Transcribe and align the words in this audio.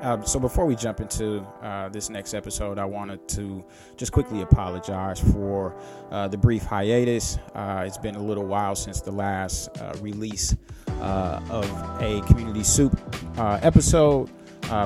Uh, 0.00 0.22
so 0.22 0.40
before 0.40 0.64
we 0.64 0.74
jump 0.74 1.00
into 1.00 1.40
uh, 1.62 1.88
this 1.90 2.08
next 2.08 2.32
episode, 2.32 2.78
I 2.78 2.86
wanted 2.86 3.28
to 3.30 3.62
just 3.98 4.12
quickly 4.12 4.40
apologize 4.40 5.20
for 5.20 5.76
uh, 6.10 6.26
the 6.26 6.38
brief 6.38 6.62
hiatus. 6.62 7.38
Uh, 7.54 7.84
it's 7.86 7.98
been 7.98 8.14
a 8.14 8.22
little 8.22 8.46
while 8.46 8.74
since 8.74 9.02
the 9.02 9.12
last 9.12 9.68
uh, 9.78 9.94
release 10.00 10.56
uh, 11.00 11.40
of 11.50 11.70
a 12.00 12.22
community 12.26 12.64
soup 12.64 12.98
episode. 13.36 14.30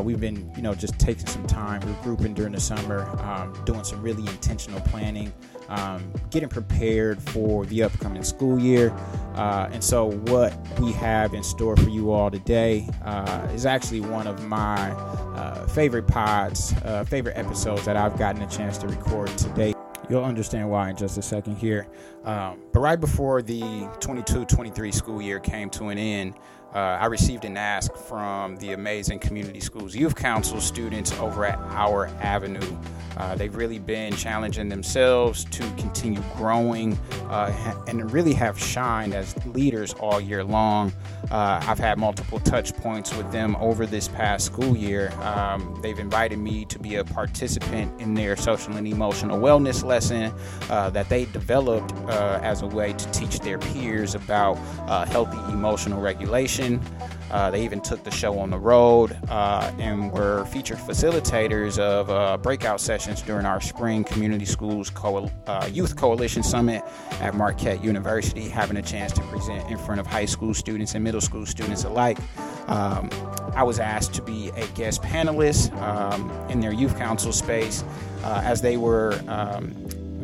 We've 0.02 0.20
been, 0.20 0.50
you 0.56 0.62
know, 0.62 0.74
just 0.74 0.98
taking 0.98 1.26
some 1.26 1.46
time, 1.46 1.80
regrouping 1.82 2.34
during 2.34 2.52
the 2.52 2.60
summer, 2.60 3.02
um, 3.22 3.54
doing 3.64 3.84
some 3.84 4.02
really 4.02 4.26
intentional 4.28 4.80
planning, 4.80 5.32
um, 5.68 6.12
getting 6.30 6.48
prepared 6.48 7.20
for 7.20 7.66
the 7.66 7.82
upcoming 7.82 8.22
school 8.22 8.58
year. 8.58 8.90
Uh, 9.34 9.68
and 9.72 9.82
so, 9.82 10.12
what 10.12 10.56
we 10.78 10.92
have 10.92 11.34
in 11.34 11.42
store 11.42 11.76
for 11.76 11.90
you 11.90 12.12
all 12.12 12.30
today 12.30 12.88
uh, 13.04 13.48
is 13.52 13.66
actually 13.66 14.00
one 14.00 14.26
of 14.26 14.44
my 14.46 14.90
uh, 14.90 15.66
favorite 15.66 16.06
pods, 16.06 16.72
uh, 16.84 17.04
favorite 17.04 17.36
episodes 17.36 17.84
that 17.84 17.96
I've 17.96 18.18
gotten 18.18 18.42
a 18.42 18.48
chance 18.48 18.78
to 18.78 18.88
record 18.88 19.28
today. 19.38 19.74
You'll 20.08 20.24
understand 20.24 20.70
why 20.70 20.90
in 20.90 20.96
just 20.96 21.16
a 21.18 21.22
second 21.22 21.56
here. 21.56 21.86
Um, 22.24 22.60
but 22.72 22.80
right 22.80 23.00
before 23.00 23.42
the 23.42 23.88
22 24.00 24.44
23 24.44 24.92
school 24.92 25.22
year 25.22 25.40
came 25.40 25.70
to 25.70 25.88
an 25.88 25.98
end, 25.98 26.34
uh, 26.74 26.98
I 27.00 27.06
received 27.06 27.44
an 27.44 27.56
ask 27.56 27.94
from 27.94 28.56
the 28.56 28.72
amazing 28.72 29.20
Community 29.20 29.60
Schools 29.60 29.94
Youth 29.94 30.16
Council 30.16 30.60
students 30.60 31.12
over 31.20 31.44
at 31.44 31.58
Auer 31.70 32.08
Avenue. 32.20 32.76
Uh, 33.16 33.36
they've 33.36 33.54
really 33.54 33.78
been 33.78 34.12
challenging 34.16 34.68
themselves 34.68 35.44
to 35.44 35.62
continue 35.76 36.20
growing 36.36 36.98
uh, 37.28 37.52
and 37.86 38.10
really 38.10 38.32
have 38.32 38.58
shined 38.58 39.14
as 39.14 39.36
leaders 39.46 39.94
all 39.94 40.20
year 40.20 40.42
long. 40.42 40.92
Uh, 41.30 41.62
I've 41.64 41.78
had 41.78 41.96
multiple 41.96 42.40
touch 42.40 42.74
points 42.74 43.16
with 43.16 43.30
them 43.30 43.54
over 43.60 43.86
this 43.86 44.08
past 44.08 44.44
school 44.44 44.76
year. 44.76 45.12
Um, 45.22 45.78
they've 45.80 45.98
invited 46.00 46.40
me 46.40 46.64
to 46.64 46.78
be 46.80 46.96
a 46.96 47.04
participant 47.04 48.00
in 48.00 48.14
their 48.14 48.34
social 48.34 48.74
and 48.74 48.88
emotional 48.88 49.38
wellness 49.38 49.84
lesson 49.84 50.34
uh, 50.68 50.90
that 50.90 51.08
they 51.08 51.26
developed 51.26 51.92
uh, 52.08 52.40
as 52.42 52.62
a 52.62 52.66
way 52.66 52.94
to 52.94 53.10
teach 53.12 53.38
their 53.38 53.58
peers 53.58 54.16
about 54.16 54.56
healthy 55.08 55.38
emotional 55.52 56.00
regulation 56.00 56.63
uh, 57.30 57.50
they 57.50 57.64
even 57.64 57.80
took 57.80 58.04
the 58.04 58.10
show 58.10 58.38
on 58.38 58.50
the 58.50 58.58
road 58.58 59.16
uh, 59.28 59.70
and 59.78 60.12
were 60.12 60.44
featured 60.46 60.78
facilitators 60.78 61.78
of 61.78 62.08
uh, 62.10 62.36
breakout 62.36 62.80
sessions 62.80 63.22
during 63.22 63.44
our 63.46 63.60
spring 63.60 64.04
community 64.04 64.44
schools 64.44 64.90
Co- 64.90 65.30
uh, 65.46 65.68
youth 65.72 65.96
coalition 65.96 66.42
summit 66.42 66.82
at 67.20 67.34
Marquette 67.34 67.82
University, 67.82 68.48
having 68.48 68.76
a 68.76 68.82
chance 68.82 69.12
to 69.12 69.20
present 69.22 69.68
in 69.70 69.78
front 69.78 70.00
of 70.00 70.06
high 70.06 70.26
school 70.26 70.54
students 70.54 70.94
and 70.94 71.02
middle 71.02 71.20
school 71.20 71.46
students 71.46 71.84
alike. 71.84 72.18
Um, 72.68 73.10
I 73.54 73.62
was 73.62 73.78
asked 73.78 74.14
to 74.14 74.22
be 74.22 74.50
a 74.50 74.66
guest 74.68 75.02
panelist 75.02 75.74
um, 75.80 76.30
in 76.48 76.60
their 76.60 76.72
youth 76.72 76.96
council 76.96 77.32
space 77.32 77.84
uh, 78.22 78.42
as 78.44 78.60
they 78.62 78.76
were 78.76 79.20
um, 79.28 79.74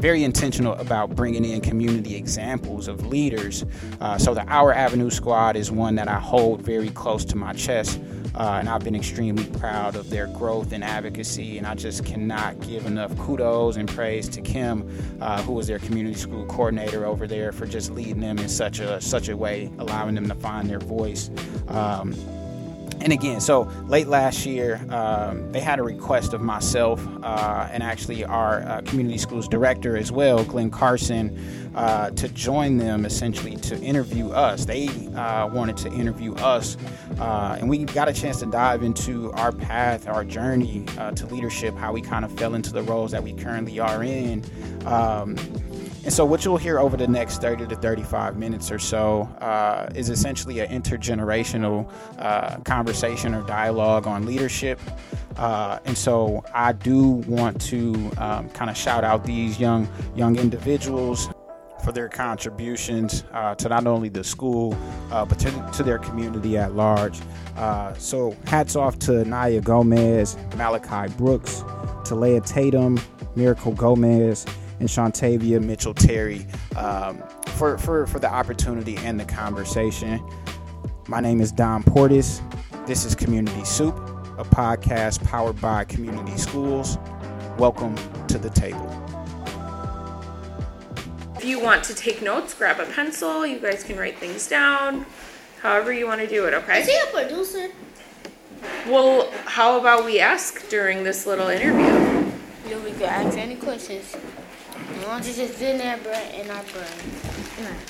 very 0.01 0.25
intentional 0.25 0.75
about 0.75 1.15
bringing 1.15 1.45
in 1.45 1.61
community 1.61 2.17
examples 2.17 2.89
of 2.89 3.07
leaders. 3.07 3.65
Uh, 4.01 4.17
so 4.19 4.35
the 4.35 4.45
Auer 4.53 4.73
Avenue 4.73 5.11
Squad 5.11 5.57
is 5.57 5.71
one 5.71 5.95
that 5.97 6.09
I 6.09 6.19
hold 6.19 6.63
very 6.63 6.89
close 6.91 7.25
to 7.27 7.37
my 7.37 7.53
chest. 7.53 8.01
Uh, 8.35 8.59
and 8.61 8.69
I've 8.69 8.85
been 8.85 8.95
extremely 8.95 9.45
proud 9.59 9.97
of 9.97 10.09
their 10.09 10.29
growth 10.29 10.73
and 10.73 10.85
advocacy. 10.85 11.59
And 11.59 11.67
I 11.67 11.75
just 11.75 12.05
cannot 12.05 12.61
give 12.61 12.87
enough 12.87 13.17
kudos 13.19 13.77
and 13.77 13.89
praise 13.89 14.29
to 14.31 14.41
Kim, 14.41 14.89
uh, 15.21 15.43
who 15.43 15.53
was 15.53 15.67
their 15.67 15.81
community 15.81 16.19
school 16.19 16.47
coordinator 16.47 17.05
over 17.05 17.27
there, 17.27 17.53
for 17.53 17.67
just 17.67 17.91
leading 17.91 18.21
them 18.21 18.39
in 18.39 18.49
such 18.49 18.79
a 18.79 19.01
such 19.01 19.29
a 19.29 19.37
way, 19.37 19.71
allowing 19.79 20.15
them 20.15 20.29
to 20.29 20.35
find 20.35 20.71
their 20.71 20.79
voice. 20.79 21.31
Um, 21.69 22.15
and 23.01 23.13
again, 23.13 23.41
so 23.41 23.63
late 23.87 24.09
last 24.09 24.45
year, 24.45 24.81
um, 24.91 25.51
they 25.53 25.61
had 25.61 25.79
a 25.79 25.83
request 25.83 26.35
of 26.35 26.41
myself 26.41 27.07
uh, 27.23 27.69
and 27.71 27.83
actually 27.83 28.25
our 28.25 28.63
uh, 28.63 28.83
community 28.83 29.19
schools 29.19 29.49
director 29.49 29.97
as 29.97 30.13
well, 30.13 30.45
Glenn 30.45 30.71
Carson, 30.71 31.39
uh, 31.75 32.11
to 32.11 32.29
join 32.29 32.77
them 32.77 33.07
essentially 33.07 33.57
to 33.57 33.81
interview 33.81 34.31
us. 34.31 34.65
They 34.65 34.89
uh, 34.89 35.49
wanted 35.49 35.77
to 35.79 35.93
interview 35.93 36.35
us, 36.35 36.77
uh, 37.19 37.57
and 37.59 37.69
we 37.69 37.85
got 37.85 38.09
a 38.09 38.13
chance 38.13 38.41
to 38.41 38.47
dive 38.47 38.83
into 38.83 39.33
our 39.33 39.53
path, 39.53 40.07
our 40.07 40.25
journey 40.25 40.85
uh, 40.99 41.13
to 41.13 41.27
leadership, 41.27 41.75
how 41.77 41.93
we 41.93 42.03
kind 42.03 42.25
of 42.25 42.37
fell 42.39 42.55
into 42.55 42.73
the 42.73 42.83
roles 42.83 43.13
that 43.13 43.23
we 43.23 43.33
currently 43.33 43.79
are 43.79 44.03
in. 44.05 44.45
Um, 44.85 45.37
and 46.03 46.13
so, 46.13 46.25
what 46.25 46.45
you'll 46.45 46.57
hear 46.57 46.79
over 46.79 46.97
the 46.97 47.07
next 47.07 47.43
30 47.43 47.67
to 47.67 47.77
35 47.77 48.37
minutes 48.37 48.71
or 48.71 48.79
so 48.79 49.23
uh, 49.41 49.91
is 49.95 50.09
essentially 50.09 50.61
an 50.61 50.83
intergenerational 50.83 51.91
uh, 52.19 52.57
conversation 52.61 53.35
or 53.35 53.43
dialogue 53.43 54.07
on 54.07 54.25
leadership. 54.25 54.81
Uh, 55.37 55.79
and 55.85 55.97
so, 55.97 56.43
I 56.55 56.73
do 56.73 57.03
want 57.29 57.61
to 57.63 58.11
um, 58.17 58.49
kind 58.51 58.71
of 58.71 58.79
shout 58.79 59.05
out 59.05 59.25
these 59.25 59.61
young 59.61 59.89
young 60.17 60.39
individuals 60.39 61.29
for 61.85 61.93
their 61.93 62.09
contributions 62.09 63.25
uh, 63.33 63.55
to 63.57 63.69
not 63.69 63.87
only 63.87 64.09
the 64.09 64.25
school 64.25 64.77
uh, 65.11 65.25
but 65.25 65.39
to, 65.39 65.71
to, 65.75 65.83
their 65.83 65.99
community 65.99 66.57
at 66.57 66.75
large. 66.75 67.19
Uh, 67.57 67.93
so, 67.95 68.35
hats 68.47 68.75
off 68.75 68.99
to 69.01 69.13
Eniya 69.13 69.63
Gomez, 69.63 70.37
Malaki 70.53 71.15
Brooks, 71.19 71.63
Ta'Laylia 72.05 72.47
Tatum, 72.47 72.99
Merikale 73.37 73.77
Gomez 73.77 74.47
and 74.81 74.89
Shauntayvia 74.89 75.63
Mitchell 75.63 75.95
Terry 75.95 76.47
um, 76.75 77.23
for, 77.49 77.77
for, 77.79 78.07
for 78.07 78.19
the 78.19 78.33
opportunity 78.33 78.97
and 78.99 79.21
the 79.21 79.27
conversation. 79.27 80.21
My 81.07 81.21
name 81.21 81.41
is 81.41 81.53
Don 81.53 81.83
Portis. 81.83 82.41
This 82.87 83.05
is 83.05 83.15
Community 83.15 83.65
Soup, 83.65 83.95
a 84.39 84.45
podcast 84.45 85.23
powered 85.25 85.61
by 85.61 85.85
community 85.85 86.37
schools. 86.39 86.97
Welcome 87.59 87.95
to 88.29 88.39
the 88.39 88.49
table. 88.49 88.89
If 91.37 91.45
you 91.45 91.61
want 91.61 91.85
to 91.85 91.95
take 91.95 92.23
notes, 92.23 92.55
grab 92.55 92.81
a 92.81 92.87
pencil. 92.87 93.47
You 93.47 93.59
guys 93.59 93.85
can 93.85 93.99
write 93.99 94.19
things 94.19 94.49
down. 94.49 95.05
However 95.61 95.93
you 95.93 96.07
want 96.07 96.23
to 96.23 96.27
do 96.27 96.47
it, 96.47 96.55
okay? 96.55 96.81
Is 96.81 96.89
he 96.89 96.97
a 96.97 97.13
producer? 97.13 97.69
Well, 98.87 99.31
how 99.45 99.79
about 99.79 100.07
we 100.07 100.21
ask 100.21 100.69
during 100.71 101.05
this 101.05 101.27
little 101.27 101.49
interview? 101.49 102.33
Yeah, 102.67 102.79
we 102.83 102.93
can 102.93 103.03
ask 103.03 103.37
any 103.37 103.57
questions. 103.57 104.17
As 105.21 105.27
it's 105.27 105.37
just 105.37 105.63
in 105.63 105.81
our 105.81 105.99
brain. 105.99 106.49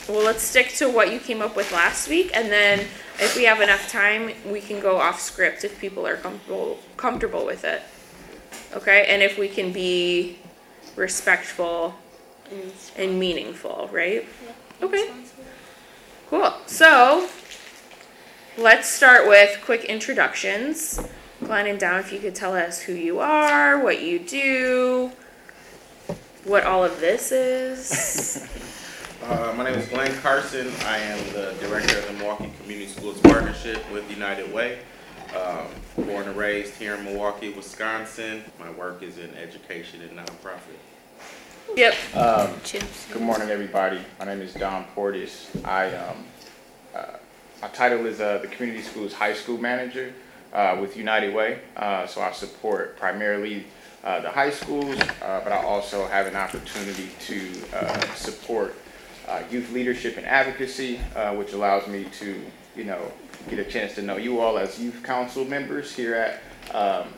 Well, 0.09 0.25
let's 0.25 0.43
stick 0.43 0.73
to 0.75 0.89
what 0.89 1.13
you 1.13 1.21
came 1.21 1.41
up 1.41 1.55
with 1.55 1.71
last 1.73 2.09
week, 2.09 2.31
and 2.35 2.51
then 2.51 2.81
if 3.21 3.37
we 3.37 3.45
have 3.45 3.61
enough 3.61 3.89
time, 3.89 4.33
we 4.47 4.61
can 4.61 4.81
go 4.81 4.99
off 4.99 5.21
script 5.21 5.65
if 5.65 5.79
people 5.81 6.07
are 6.07 6.17
comfortable 6.17 6.79
comfortable 6.97 7.47
with 7.47 7.65
it. 7.65 7.83
Okay, 8.75 9.07
and 9.09 9.23
if 9.23 9.39
we 9.39 9.49
can 9.49 9.73
be 9.73 10.39
respectful 10.97 11.95
and 12.97 13.19
meaningful, 13.19 13.89
right? 13.93 14.27
Okay. 14.83 15.11
Cool. 16.29 16.53
So 16.67 17.29
let's 18.59 18.89
start 18.89 19.29
with 19.29 19.61
quick 19.65 19.85
introductions. 19.85 21.01
Glenn 21.45 21.67
and 21.67 21.79
Don, 21.79 22.01
if 22.01 22.13
you 22.13 22.19
could 22.19 22.35
tell 22.35 22.55
us 22.55 22.83
who 22.83 22.93
you 22.93 23.21
are, 23.21 23.79
what 23.83 24.03
you 24.03 24.19
do, 24.19 25.13
what 26.45 26.65
all 26.65 26.85
of 26.85 26.99
this 27.01 27.33
is. 27.33 28.49
uh, 29.25 29.53
my 29.57 29.65
name 29.65 29.75
is 29.75 29.87
Glenn 29.89 30.15
Carson. 30.21 30.73
I 30.87 30.99
am 30.99 31.19
the 31.33 31.55
director 31.61 31.99
of 31.99 32.07
the 32.07 32.13
Milwaukee 32.15 32.53
Community 32.63 32.91
Schools 32.91 33.21
Partnership 33.21 33.83
with 33.93 34.11
United 34.11 34.53
Way. 34.53 34.79
Um, 35.37 35.67
born 36.07 36.27
and 36.27 36.37
raised 36.37 36.75
here 36.75 36.95
in 36.97 37.05
Milwaukee, 37.05 37.53
Wisconsin. 37.53 38.43
My 38.59 38.71
work 38.71 39.03
is 39.03 39.19
in 39.19 39.33
education 39.37 40.01
and 40.03 40.19
nonprofit. 40.19 40.79
Yep. 41.77 41.95
Um, 42.17 42.55
good 43.13 43.23
morning, 43.23 43.49
everybody. 43.49 44.01
My 44.19 44.25
name 44.25 44.41
is 44.41 44.55
Don 44.55 44.87
Portis. 44.97 45.47
I 45.65 45.95
um, 45.95 46.25
uh, 46.95 47.17
my 47.63 47.69
title 47.69 48.07
is 48.07 48.21
uh, 48.21 48.39
the 48.39 48.49
Community 48.49 48.83
Schools 48.83 49.13
High 49.13 49.35
School 49.35 49.59
Manager 49.59 50.13
uh, 50.53 50.79
with 50.81 50.97
United 50.97 51.33
Way. 51.33 51.61
Uh, 51.77 52.07
so 52.09 52.23
I 52.23 52.33
support 52.33 52.97
primarily 52.97 53.67
uh, 54.03 54.21
the 54.21 54.31
high 54.31 54.51
schools, 54.51 54.99
uh, 55.23 55.41
but 55.45 55.53
I 55.53 55.63
also 55.63 56.07
have 56.07 56.27
an 56.27 56.37
opportunity 56.37 57.11
to 57.21 57.51
uh, 57.75 58.01
support 58.15 58.75
uh, 59.29 59.43
youth 59.51 59.71
leadership 59.73 60.17
and 60.17 60.27
advocacy, 60.27 60.99
uh, 61.15 61.35
which 61.35 61.53
allows 61.53 61.87
me 61.87 62.05
to, 62.19 62.41
you 62.75 62.85
know, 62.85 63.13
get 63.49 63.59
a 63.59 63.65
chance 63.65 63.95
to 63.95 64.03
know 64.03 64.17
you 64.17 64.41
all 64.41 64.59
as 64.59 64.79
youth 64.81 65.03
council 65.03 65.45
members 65.45 65.95
here 65.95 66.15
at 66.15 66.75
um, 66.75 67.09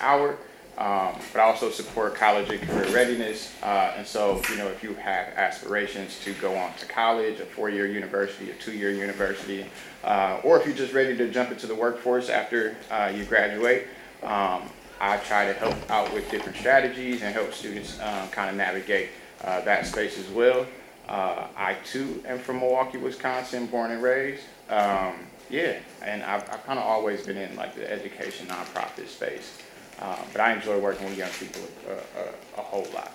our. 0.00 0.36
Um, 0.78 1.14
but 1.32 1.40
I 1.40 1.42
also 1.42 1.70
support 1.70 2.14
college 2.14 2.50
and 2.50 2.60
career 2.62 2.92
readiness. 2.94 3.54
Uh, 3.62 3.92
and 3.96 4.06
so, 4.06 4.40
you 4.48 4.56
know, 4.56 4.66
if 4.68 4.82
you 4.82 4.94
have 4.94 5.28
aspirations 5.36 6.18
to 6.24 6.32
go 6.34 6.56
on 6.56 6.74
to 6.74 6.86
college, 6.86 7.40
a 7.40 7.44
four-year 7.44 7.86
university, 7.86 8.50
a 8.50 8.54
two-year 8.54 8.90
university, 8.90 9.66
or 10.02 10.58
if 10.58 10.66
you're 10.66 10.74
just 10.74 10.94
ready 10.94 11.16
to 11.16 11.30
jump 11.30 11.50
into 11.50 11.66
the 11.66 11.74
workforce 11.74 12.30
after 12.30 12.74
you 13.14 13.24
graduate, 13.26 13.86
um, 14.22 14.62
I 15.02 15.16
try 15.16 15.46
to 15.46 15.52
help 15.52 15.74
out 15.90 16.14
with 16.14 16.30
different 16.30 16.56
strategies 16.56 17.22
and 17.22 17.34
help 17.34 17.52
students 17.52 17.98
um, 18.00 18.28
kind 18.30 18.48
of 18.48 18.54
navigate 18.56 19.08
uh, 19.42 19.60
that 19.62 19.84
space 19.84 20.16
as 20.16 20.28
well. 20.28 20.64
Uh, 21.08 21.48
I 21.56 21.74
too 21.84 22.22
am 22.24 22.38
from 22.38 22.60
Milwaukee, 22.60 22.98
Wisconsin, 22.98 23.66
born 23.66 23.90
and 23.90 24.00
raised. 24.00 24.44
Um, 24.70 25.14
Yeah, 25.50 25.78
and 26.02 26.22
I've, 26.22 26.48
I've 26.48 26.64
kind 26.64 26.78
of 26.78 26.84
always 26.86 27.26
been 27.26 27.36
in 27.36 27.56
like 27.56 27.74
the 27.74 27.90
education 27.92 28.46
nonprofit 28.46 29.08
space, 29.08 29.58
uh, 30.00 30.16
but 30.30 30.40
I 30.40 30.54
enjoy 30.54 30.78
working 30.78 31.06
with 31.06 31.18
young 31.18 31.30
people 31.30 31.62
a, 31.88 31.94
a, 32.20 32.60
a 32.60 32.62
whole 32.62 32.86
lot. 32.94 33.12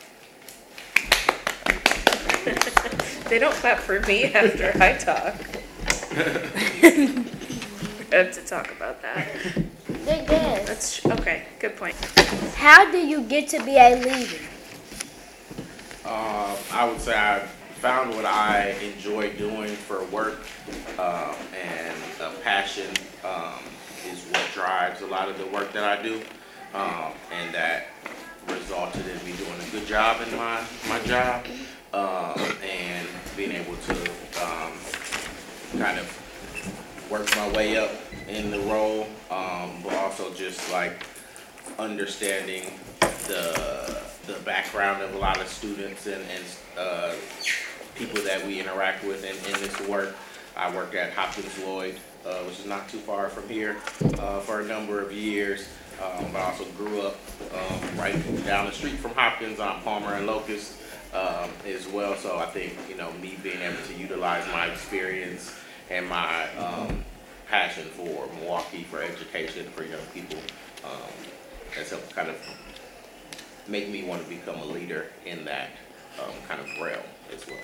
They 3.30 3.40
don't 3.40 3.56
clap 3.56 3.80
for 3.80 4.00
me 4.02 4.26
after 4.26 4.72
I 4.82 4.94
talk. 4.94 5.36
I 8.12 8.16
have 8.16 8.32
to 8.34 8.42
talk 8.46 8.72
about 8.72 9.02
that. 9.02 9.28
Good 10.08 10.26
guess. 10.26 10.66
That's 10.66 11.06
okay. 11.20 11.44
Good 11.60 11.76
point. 11.76 11.94
How 12.56 12.90
do 12.90 12.98
you 12.98 13.24
get 13.24 13.50
to 13.50 13.62
be 13.66 13.76
a 13.76 13.94
leader? 13.94 14.42
Uh, 16.06 16.56
I 16.72 16.88
would 16.90 17.02
say 17.02 17.14
I 17.14 17.40
found 17.82 18.16
what 18.16 18.24
I 18.24 18.70
enjoy 18.82 19.34
doing 19.34 19.68
for 19.68 20.06
work, 20.06 20.40
um, 20.98 21.36
and 21.62 21.98
a 22.22 22.30
passion 22.42 22.88
um, 23.26 23.60
is 24.10 24.24
what 24.32 24.48
drives 24.54 25.02
a 25.02 25.08
lot 25.08 25.28
of 25.28 25.38
the 25.38 25.46
work 25.48 25.74
that 25.74 25.84
I 25.84 26.02
do, 26.02 26.22
um, 26.74 27.12
and 27.34 27.54
that 27.54 27.88
resulted 28.48 29.06
in 29.08 29.26
me 29.26 29.34
doing 29.34 29.60
a 29.60 29.72
good 29.72 29.86
job 29.86 30.26
in 30.26 30.38
my 30.38 30.64
my 30.88 31.00
job, 31.00 31.46
um, 31.92 32.56
and 32.64 33.06
being 33.36 33.52
able 33.52 33.76
to 33.76 33.94
um, 34.42 34.72
kind 35.78 36.00
of 36.00 37.08
work 37.12 37.28
my 37.36 37.50
way 37.50 37.76
up 37.76 37.92
in 38.28 38.52
the 38.52 38.60
role, 38.60 39.08
um, 39.32 39.72
but 39.84 39.94
also 39.94 40.34
just 40.34 40.72
like 40.72 41.06
understanding 41.80 42.72
the 43.28 44.02
the 44.28 44.40
background 44.44 45.02
of 45.02 45.16
a 45.16 45.18
lot 45.18 45.40
of 45.40 45.48
students 45.48 46.06
and, 46.06 46.22
and 46.36 46.44
uh, 46.78 47.14
people 47.96 48.22
that 48.24 48.46
we 48.46 48.60
interact 48.60 49.04
with 49.06 49.24
in, 49.24 49.36
in 49.54 49.62
this 49.62 49.88
work. 49.88 50.16
I 50.56 50.74
worked 50.76 50.96
at 50.96 51.14
Hopkins 51.14 51.58
Lloyd, 51.64 51.96
uh, 52.26 52.40
which 52.40 52.60
is 52.60 52.66
not 52.66 52.90
too 52.90 52.98
far 52.98 53.30
from 53.30 53.48
here, 53.48 53.78
uh, 54.20 54.42
for 54.42 54.60
a 54.60 54.66
number 54.66 55.02
of 55.02 55.14
years. 55.14 55.70
Um, 56.04 56.26
but 56.32 56.42
I 56.42 56.52
also 56.52 56.66
grew 56.78 57.02
up 57.02 57.18
um, 57.54 57.98
right 57.98 58.14
down 58.46 58.66
the 58.66 58.72
street 58.72 58.96
from 58.96 59.12
Hopkins 59.12 59.60
on 59.60 59.82
Palmer 59.82 60.14
and 60.14 60.28
Locust 60.28 60.76
um, 61.14 61.50
as 61.66 61.88
well. 61.88 62.16
So 62.16 62.38
I 62.38 62.46
think 62.46 62.78
you 62.90 62.96
know 62.96 63.12
me 63.14 63.38
being 63.42 63.62
able 63.62 63.82
to 63.88 63.94
utilize 63.94 64.46
my 64.48 64.66
experience 64.66 65.58
and 65.90 66.08
my 66.08 66.50
um, 66.58 67.04
passion 67.50 67.86
for 67.86 68.28
Milwaukee, 68.40 68.84
for 68.84 69.02
education, 69.02 69.66
for 69.72 69.84
young 69.84 70.02
people, 70.14 70.40
um, 70.84 71.10
has 71.76 71.90
helped 71.90 72.14
kind 72.16 72.30
of 72.30 72.36
make 73.68 73.90
me 73.90 74.04
want 74.04 74.24
to 74.24 74.30
become 74.30 74.60
a 74.60 74.66
leader 74.66 75.08
in 75.26 75.46
that 75.46 75.70
um, 76.22 76.34
kind 76.48 76.60
of 76.60 76.68
realm 76.82 77.04
as 77.34 77.46
well. 77.48 77.58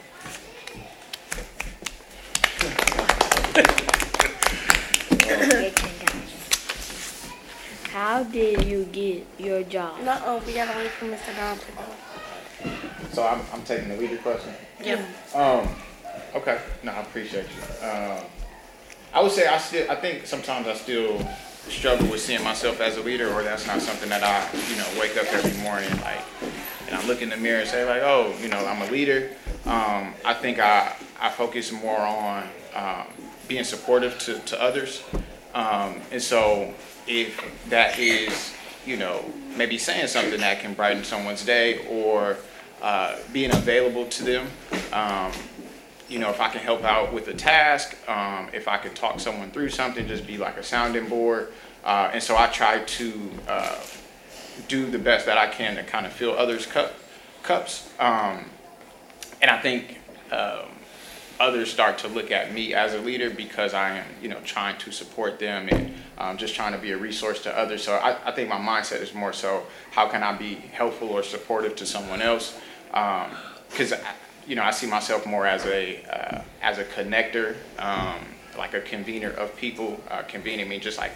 How 7.91 8.23
did 8.23 8.63
you 8.63 8.85
get 8.85 9.25
your 9.37 9.63
job? 9.63 10.01
No, 10.03 10.41
we 10.47 10.53
gotta 10.53 10.77
wait 10.77 10.89
for 10.91 11.05
Mr. 11.05 11.35
Dom 11.35 11.57
to 11.59 11.71
go. 11.71 11.83
So 13.11 13.23
I'm, 13.23 13.41
I'm 13.53 13.63
taking 13.63 13.89
the 13.89 13.97
leader 13.97 14.17
question. 14.17 14.53
Yep. 14.83 14.99
Um, 15.35 15.69
okay, 16.35 16.59
no, 16.81 16.91
I 16.91 17.01
appreciate 17.01 17.45
you. 17.45 17.87
Um, 17.87 18.23
I 19.13 19.21
would 19.21 19.31
say 19.31 19.47
I 19.47 19.57
still, 19.59 19.89
I 19.91 19.95
think 19.95 20.25
sometimes 20.25 20.67
I 20.67 20.73
still 20.73 21.25
struggle 21.69 22.07
with 22.07 22.19
seeing 22.19 22.43
myself 22.43 22.81
as 22.81 22.97
a 22.97 23.01
leader, 23.01 23.31
or 23.31 23.43
that's 23.43 23.67
not 23.67 23.81
something 23.81 24.09
that 24.09 24.23
I, 24.23 24.49
you 24.69 24.77
know, 24.77 24.87
wake 24.99 25.15
up 25.17 25.31
every 25.31 25.61
morning 25.61 25.89
like, 26.01 26.21
and 26.87 26.95
I 26.95 27.05
look 27.05 27.21
in 27.21 27.29
the 27.29 27.37
mirror 27.37 27.61
and 27.61 27.69
say 27.69 27.85
like, 27.85 28.01
oh, 28.01 28.33
you 28.41 28.49
know, 28.49 28.65
I'm 28.65 28.81
a 28.81 28.91
leader. 28.91 29.29
Um, 29.65 30.13
I 30.25 30.33
think 30.33 30.59
I, 30.59 30.95
I 31.21 31.29
focus 31.29 31.71
more 31.71 31.99
on 31.99 32.43
um, 32.75 33.07
being 33.47 33.63
supportive 33.63 34.17
to, 34.19 34.39
to 34.39 34.61
others, 34.61 35.03
um, 35.53 36.01
and 36.11 36.21
so 36.21 36.73
if 37.07 37.39
that 37.69 37.99
is, 37.99 38.53
you 38.85 38.97
know, 38.97 39.23
maybe 39.55 39.77
saying 39.77 40.07
something 40.07 40.39
that 40.39 40.59
can 40.59 40.73
brighten 40.73 41.03
someone's 41.03 41.45
day 41.45 41.85
or 41.87 42.37
uh, 42.81 43.17
being 43.31 43.53
available 43.53 44.05
to 44.07 44.23
them. 44.23 44.47
Um, 46.03 46.13
you 46.13 46.19
know, 46.19 46.29
if 46.29 46.39
I 46.39 46.49
can 46.49 46.61
help 46.61 46.83
out 46.83 47.13
with 47.13 47.27
a 47.27 47.33
task, 47.33 47.95
um, 48.07 48.49
if 48.53 48.67
I 48.67 48.77
could 48.77 48.95
talk 48.95 49.19
someone 49.19 49.51
through 49.51 49.69
something, 49.69 50.07
just 50.07 50.27
be 50.27 50.37
like 50.37 50.57
a 50.57 50.63
sounding 50.63 51.07
board. 51.07 51.51
Uh, 51.83 52.11
and 52.13 52.23
so 52.23 52.37
I 52.37 52.47
try 52.47 52.79
to 52.79 53.31
uh, 53.47 53.79
do 54.67 54.89
the 54.89 54.99
best 54.99 55.25
that 55.25 55.37
I 55.37 55.47
can 55.47 55.75
to 55.75 55.83
kind 55.83 56.05
of 56.05 56.13
fill 56.13 56.31
others' 56.31 56.65
cup, 56.65 56.93
cups. 57.41 57.89
Um, 57.99 58.45
and 59.41 59.51
I 59.51 59.59
think 59.59 59.99
um, 60.31 60.69
others 61.39 61.71
start 61.71 61.97
to 61.99 62.07
look 62.07 62.31
at 62.31 62.53
me 62.53 62.73
as 62.73 62.93
a 62.93 62.99
leader 62.99 63.29
because 63.29 63.73
I 63.73 63.97
am, 63.97 64.05
you 64.21 64.29
know, 64.29 64.39
trying 64.41 64.77
to 64.79 64.91
support 64.91 65.39
them 65.39 65.67
and 65.69 65.93
um, 66.17 66.37
just 66.37 66.55
trying 66.55 66.71
to 66.73 66.77
be 66.77 66.91
a 66.91 66.97
resource 66.97 67.41
to 67.43 67.57
others. 67.57 67.83
So 67.83 67.95
I, 67.95 68.29
I 68.29 68.31
think 68.31 68.47
my 68.47 68.57
mindset 68.57 69.01
is 69.01 69.13
more 69.13 69.33
so 69.33 69.65
how 69.91 70.07
can 70.07 70.23
I 70.23 70.37
be 70.37 70.53
helpful 70.53 71.09
or 71.09 71.23
supportive 71.23 71.75
to 71.77 71.85
someone 71.85 72.21
else? 72.21 72.57
Because 73.69 73.93
you 74.47 74.55
know 74.55 74.63
I 74.63 74.71
see 74.71 74.87
myself 74.87 75.25
more 75.25 75.45
as 75.45 75.65
a 75.65 76.03
uh, 76.05 76.41
as 76.61 76.77
a 76.77 76.85
connector, 76.85 77.55
um, 77.79 78.19
like 78.57 78.73
a 78.73 78.81
convener 78.81 79.31
of 79.31 79.55
people. 79.55 80.01
Uh, 80.09 80.23
convening 80.23 80.69
means 80.69 80.83
just 80.83 80.97
like 80.97 81.13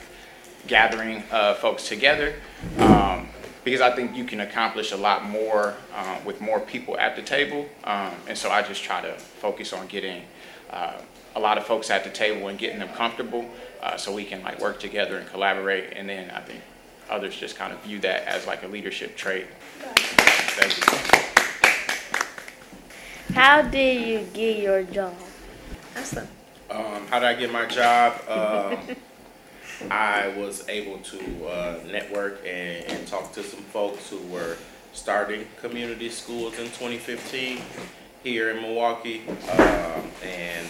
gathering 0.68 1.24
uh, 1.32 1.56
folks 1.56 1.88
together. 1.88 2.36
Um, 2.78 3.30
because 3.64 3.82
I 3.82 3.94
think 3.94 4.16
you 4.16 4.24
can 4.24 4.40
accomplish 4.40 4.94
a 4.94 4.98
lot 4.98 5.26
more 5.26 5.76
uh, 5.94 6.20
with 6.24 6.40
more 6.40 6.62
people 6.62 6.98
at 6.98 7.18
the 7.18 7.22
table. 7.22 7.66
Um, 7.84 8.14
and 8.26 8.38
so 8.38 8.50
I 8.50 8.62
just 8.62 8.82
try 8.82 9.02
to 9.02 9.12
focus 9.16 9.74
on 9.74 9.88
getting 9.88 10.24
uh, 10.70 10.94
a 11.36 11.40
lot 11.40 11.58
of 11.58 11.66
folks 11.66 11.90
at 11.90 12.06
the 12.06 12.10
table 12.10 12.48
and 12.48 12.58
getting 12.58 12.80
them 12.80 12.88
comfortable 12.90 13.46
uh, 13.84 13.98
so 13.98 14.14
we 14.14 14.24
can 14.24 14.42
like 14.42 14.62
work 14.62 14.80
together 14.80 15.18
and 15.18 15.28
collaborate. 15.28 15.92
And 15.98 16.08
then 16.08 16.32
I 16.32 16.40
think 16.40 16.62
others 17.10 17.36
just 17.36 17.58
kind 17.58 17.74
of 17.74 17.82
view 17.84 18.00
that 18.00 18.24
as 18.26 18.48
like 18.48 18.64
a 18.64 18.68
leadership 18.68 19.18
trait. 19.18 19.48
Thank 19.80 20.78
you. 20.78 21.28
How 23.38 23.62
did 23.62 24.08
you 24.08 24.28
get 24.34 24.58
your 24.58 24.82
job? 24.82 25.14
Ask. 25.96 26.18
Um, 26.72 27.06
how 27.06 27.20
did 27.20 27.28
I 27.28 27.36
get 27.36 27.52
my 27.52 27.68
job? 27.68 28.14
Um, 28.28 28.96
I 29.92 30.30
was 30.30 30.68
able 30.68 30.98
to 30.98 31.46
uh, 31.46 31.80
network 31.86 32.40
and, 32.44 32.84
and 32.86 33.08
talk 33.08 33.32
to 33.34 33.44
some 33.44 33.60
folks 33.60 34.10
who 34.10 34.18
were 34.34 34.58
starting 34.92 35.46
community 35.62 36.10
schools 36.10 36.58
in 36.58 36.66
2015 36.66 37.62
here 38.24 38.50
in 38.50 38.60
Milwaukee, 38.60 39.22
um, 39.28 40.10
and 40.24 40.68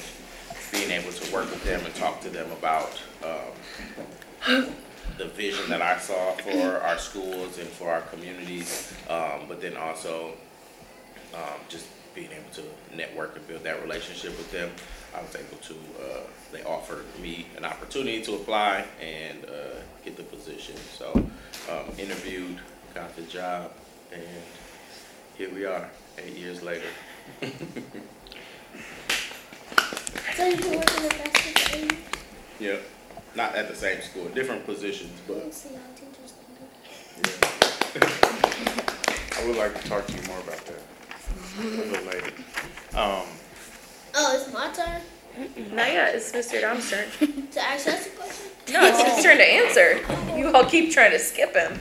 being 0.74 0.92
able 0.92 1.14
to 1.14 1.34
work 1.34 1.50
with 1.50 1.64
them 1.64 1.80
and 1.86 1.96
talk 1.96 2.20
to 2.20 2.30
them 2.30 2.52
about 2.52 3.02
um, 3.24 4.74
the 5.18 5.26
vision 5.38 5.70
that 5.70 5.82
I 5.82 5.98
saw 6.00 6.34
for 6.34 6.82
our 6.82 6.98
schools 6.98 7.60
and 7.60 7.70
for 7.70 7.90
our 7.90 8.02
communities, 8.02 8.94
um, 9.10 9.46
but 9.48 9.62
then 9.62 9.78
also 9.78 10.34
um, 11.34 11.62
just 11.70 11.86
being 12.18 12.32
able 12.32 12.50
to 12.52 12.64
network 12.96 13.36
and 13.36 13.48
build 13.48 13.64
that 13.64 13.80
relationship 13.84 14.36
with 14.40 14.52
them, 14.52 14.72
I 15.16 15.22
was 15.22 15.36
able 15.36 15.58
to, 15.58 15.76
uh, 16.02 16.22
they 16.52 16.64
offered 16.64 17.06
me 17.22 17.46
an 17.56 17.64
opportunity 17.64 18.24
to 18.24 18.34
apply 18.34 18.86
and 19.00 19.46
uh, 19.46 19.78
get 20.04 20.18
the 20.18 20.24
position. 20.24 20.76
So 20.98 21.12
um, 21.70 21.94
interviewed, 22.00 22.58
got 22.96 23.16
the 23.16 23.22
job, 23.22 23.72
and 24.12 24.24
here 25.38 25.54
we 25.54 25.66
are, 25.66 25.88
eight 26.18 26.36
years 26.36 26.64
later. 26.64 26.88
So 30.36 30.46
you 30.48 30.58
can 30.58 30.78
work 30.78 30.98
in 30.98 31.04
the 31.04 31.10
rest 31.10 31.72
of 31.72 31.72
the 31.72 31.96
Yep, 32.60 32.82
not 33.36 33.56
at 33.56 33.68
the 33.68 33.76
same 33.76 34.02
school, 34.02 34.26
different 34.30 34.66
positions, 34.66 35.22
but 35.28 35.54
see 35.54 35.70
how 35.76 35.82
teachers 35.96 36.34
do 36.34 37.36
yeah. 37.94 38.10
I 39.40 39.48
would 39.48 39.58
like 39.58 39.80
to 39.80 39.88
talk 39.88 40.08
to 40.08 40.14
you 40.14 40.22
more 40.28 40.40
about 40.40 40.66
that 40.66 40.87
a 41.60 41.64
little 41.64 42.06
later. 42.06 42.32
Um, 42.96 43.24
Oh, 44.20 44.36
it's 44.36 44.52
my 44.52 44.72
turn 44.74 45.02
Not 45.76 45.88
yet. 45.94 46.16
It's 46.16 46.32
Mr. 46.32 46.60
Dom's 46.62 46.90
turn. 46.90 47.06
to 47.52 47.62
ask 47.62 47.88
us 47.88 48.08
a 48.08 48.10
question? 48.12 48.46
No, 48.74 48.80
it's 48.84 49.16
his 49.16 49.24
turn 49.24 49.38
to 49.38 49.44
answer. 49.46 50.00
You 50.38 50.52
all 50.54 50.66
keep 50.66 50.92
trying 50.92 51.12
to 51.12 51.20
skip 51.20 51.56
him. 51.56 51.80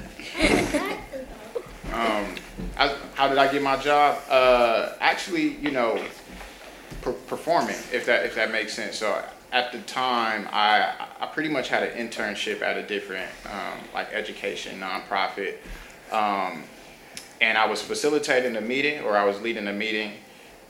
Um, 1.92 2.34
I, 2.76 2.94
how 3.14 3.28
did 3.28 3.38
I 3.38 3.50
get 3.50 3.62
my 3.62 3.76
job? 3.76 4.18
Uh, 4.28 4.92
actually, 5.00 5.56
you 5.56 5.70
know, 5.70 6.02
per- 7.00 7.12
performing, 7.12 7.76
if 7.92 8.04
that 8.06 8.26
if 8.26 8.34
that 8.34 8.52
makes 8.52 8.74
sense. 8.74 8.96
So 8.98 9.22
at 9.52 9.72
the 9.72 9.78
time, 9.82 10.46
I 10.52 10.92
I 11.20 11.26
pretty 11.26 11.48
much 11.48 11.68
had 11.68 11.84
an 11.84 11.96
internship 12.08 12.60
at 12.60 12.76
a 12.76 12.82
different 12.82 13.30
um, 13.46 13.78
like 13.94 14.12
education 14.12 14.78
nonprofit, 14.80 15.54
um, 16.12 16.64
and 17.40 17.58
I 17.58 17.66
was 17.66 17.82
facilitating 17.82 18.56
a 18.56 18.60
meeting 18.60 19.02
or 19.02 19.16
I 19.16 19.24
was 19.24 19.40
leading 19.40 19.68
a 19.68 19.72
meeting, 19.72 20.12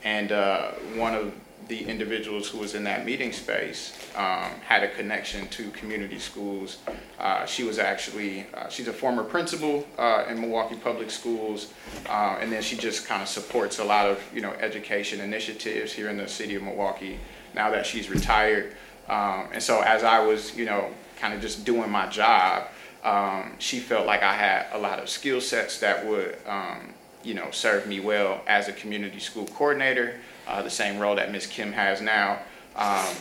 and 0.03 0.31
uh, 0.31 0.71
one 0.95 1.15
of 1.15 1.33
the 1.67 1.85
individuals 1.85 2.47
who 2.47 2.59
was 2.59 2.75
in 2.75 2.83
that 2.85 3.05
meeting 3.05 3.33
space 3.33 3.93
um, 4.15 4.51
had 4.65 4.83
a 4.83 4.87
connection 4.87 5.47
to 5.49 5.69
community 5.71 6.17
schools. 6.17 6.77
Uh, 7.19 7.45
she 7.45 7.63
was 7.63 7.77
actually, 7.77 8.47
uh, 8.53 8.69
she's 8.69 8.87
a 8.87 8.93
former 8.93 9.23
principal 9.23 9.85
uh, 9.97 10.23
in 10.29 10.39
Milwaukee 10.39 10.75
Public 10.75 11.11
Schools, 11.11 11.73
uh, 12.07 12.37
and 12.39 12.51
then 12.51 12.61
she 12.61 12.77
just 12.77 13.05
kind 13.05 13.21
of 13.21 13.27
supports 13.27 13.79
a 13.79 13.83
lot 13.83 14.09
of, 14.09 14.23
you 14.33 14.41
know, 14.41 14.51
education 14.53 15.19
initiatives 15.19 15.91
here 15.91 16.09
in 16.09 16.17
the 16.17 16.27
city 16.27 16.55
of 16.55 16.63
Milwaukee 16.63 17.19
now 17.53 17.69
that 17.69 17.85
she's 17.85 18.09
retired. 18.09 18.73
Um, 19.09 19.47
and 19.51 19.61
so 19.61 19.81
as 19.81 20.03
I 20.03 20.19
was, 20.19 20.55
you 20.55 20.65
know, 20.65 20.89
kind 21.19 21.33
of 21.33 21.41
just 21.41 21.65
doing 21.65 21.89
my 21.89 22.07
job, 22.07 22.67
um, 23.03 23.53
she 23.59 23.79
felt 23.79 24.05
like 24.05 24.23
I 24.23 24.33
had 24.33 24.67
a 24.73 24.77
lot 24.77 24.99
of 24.99 25.09
skill 25.09 25.41
sets 25.41 25.79
that 25.79 26.05
would, 26.05 26.37
um, 26.45 26.93
you 27.23 27.33
know, 27.33 27.51
serve 27.51 27.87
me 27.87 27.99
well 27.99 28.41
as 28.47 28.67
a 28.67 28.73
community 28.73 29.19
school 29.19 29.45
coordinator, 29.47 30.19
uh, 30.47 30.61
the 30.61 30.69
same 30.69 30.99
role 30.99 31.15
that 31.15 31.31
Ms. 31.31 31.47
Kim 31.47 31.71
has 31.73 32.01
now. 32.01 32.39
Um, 32.75 33.15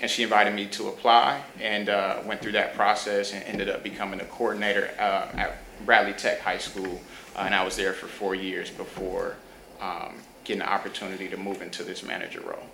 and 0.00 0.10
she 0.10 0.22
invited 0.22 0.54
me 0.54 0.66
to 0.66 0.88
apply 0.88 1.42
and 1.60 1.88
uh, 1.88 2.20
went 2.24 2.40
through 2.40 2.52
that 2.52 2.74
process 2.74 3.32
and 3.32 3.42
ended 3.44 3.68
up 3.68 3.82
becoming 3.82 4.20
a 4.20 4.24
coordinator 4.24 4.90
uh, 4.98 5.26
at 5.34 5.56
Bradley 5.84 6.12
Tech 6.12 6.40
High 6.40 6.58
School. 6.58 7.00
Uh, 7.34 7.40
and 7.40 7.54
I 7.54 7.64
was 7.64 7.76
there 7.76 7.92
for 7.92 8.06
four 8.06 8.34
years 8.34 8.70
before 8.70 9.36
um, 9.80 10.14
getting 10.44 10.60
the 10.60 10.70
opportunity 10.70 11.28
to 11.28 11.36
move 11.36 11.62
into 11.62 11.82
this 11.82 12.02
manager 12.02 12.40
role. 12.40 12.66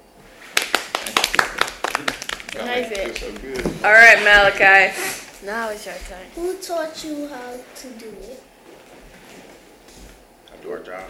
Nice 2.55 2.91
it. 2.93 3.17
So 3.17 3.33
good. 3.39 3.67
All 3.85 3.93
right, 3.93 4.19
Malaki. 4.19 5.24
Now 5.45 5.69
it's 5.69 5.85
your 5.85 5.95
turn. 6.09 6.27
Who 6.37 6.57
taught 6.57 7.05
you 7.05 7.29
how 7.29 7.53
to 7.53 7.89
do 7.99 8.09
it? 8.23 8.43
I 10.51 10.63
do 10.63 10.73
our 10.73 10.79
job. 10.79 11.03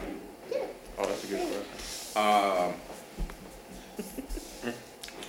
Yeah. 0.51 0.59
Oh, 0.99 1.07
that's 1.07 1.23
a 1.23 1.27
good 1.29 1.41
question. 1.41 1.65
Um, 2.17 2.75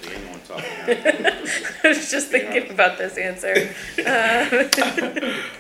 see 0.01 0.15
anyone 0.15 0.39
talking 0.47 0.63
now? 0.88 1.41
I 1.83 1.88
was 1.88 2.09
just 2.09 2.29
thinking 2.29 2.71
about 2.71 2.97
this 2.97 3.17
answer. 3.17 3.69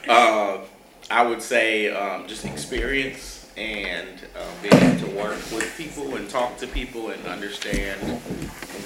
Uh, 0.07 0.65
I 1.11 1.21
would 1.21 1.41
say 1.41 1.91
um, 1.91 2.27
just 2.27 2.45
experience 2.45 3.47
and 3.55 4.21
um, 4.35 4.47
being 4.61 4.83
able 4.83 5.07
to 5.07 5.15
work 5.15 5.37
with 5.51 5.71
people 5.77 6.15
and 6.15 6.27
talk 6.27 6.57
to 6.57 6.67
people 6.67 7.09
and 7.09 7.25
understand 7.27 8.01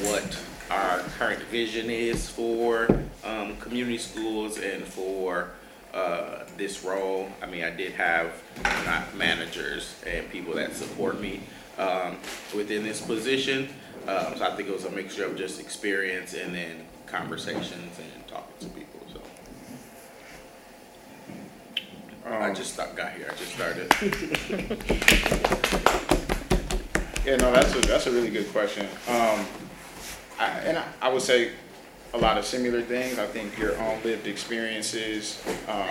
what 0.04 0.38
our 0.70 1.00
current 1.18 1.42
vision 1.44 1.90
is 1.90 2.30
for 2.30 2.88
um, 3.24 3.58
community 3.58 3.98
schools 3.98 4.58
and 4.60 4.84
for 4.84 5.50
uh, 5.94 6.44
this 6.58 6.84
role. 6.84 7.30
I 7.42 7.48
mean, 7.48 7.64
I 7.64 7.72
did 7.72 7.94
have 7.94 8.32
not 8.86 9.16
managers 9.16 9.96
and 10.06 10.30
people 10.30 10.54
that 10.56 10.76
support 10.76 11.20
me 11.20 11.42
um, 11.78 12.18
within 12.56 12.84
this 12.84 13.02
position. 13.02 13.70
Um, 14.08 14.36
so 14.38 14.46
I 14.46 14.56
think 14.56 14.70
it 14.70 14.74
was 14.74 14.86
a 14.86 14.92
mixture 14.92 15.26
of 15.26 15.36
just 15.36 15.60
experience 15.60 16.34
and 16.34 16.54
then 16.54 16.86
conversations 17.08 17.98
and 17.98 18.28
talking 18.28 18.56
to 18.60 18.68
people. 18.68 19.00
So. 19.12 19.22
I 22.30 22.50
Um, 22.50 22.56
just 22.56 22.74
stopped, 22.74 22.96
got 22.96 23.14
here. 23.14 23.32
I 23.32 23.36
just 23.36 23.54
started. 23.54 23.92
Yeah, 27.26 27.36
no, 27.36 27.52
that's 27.52 27.76
a, 27.76 27.82
that's 27.82 28.08
a 28.08 28.12
really 28.12 28.30
good 28.30 28.50
question. 28.52 28.88
I, 30.40 30.48
and 30.62 30.78
I, 30.78 30.86
I 31.02 31.10
would 31.10 31.22
say 31.22 31.52
a 32.14 32.18
lot 32.18 32.38
of 32.38 32.46
similar 32.46 32.82
things. 32.82 33.20
I 33.20 33.28
think 33.28 33.58
your 33.58 33.78
own 33.78 34.02
lived 34.04 34.26
experiences, 34.26 35.44
um, 35.68 35.88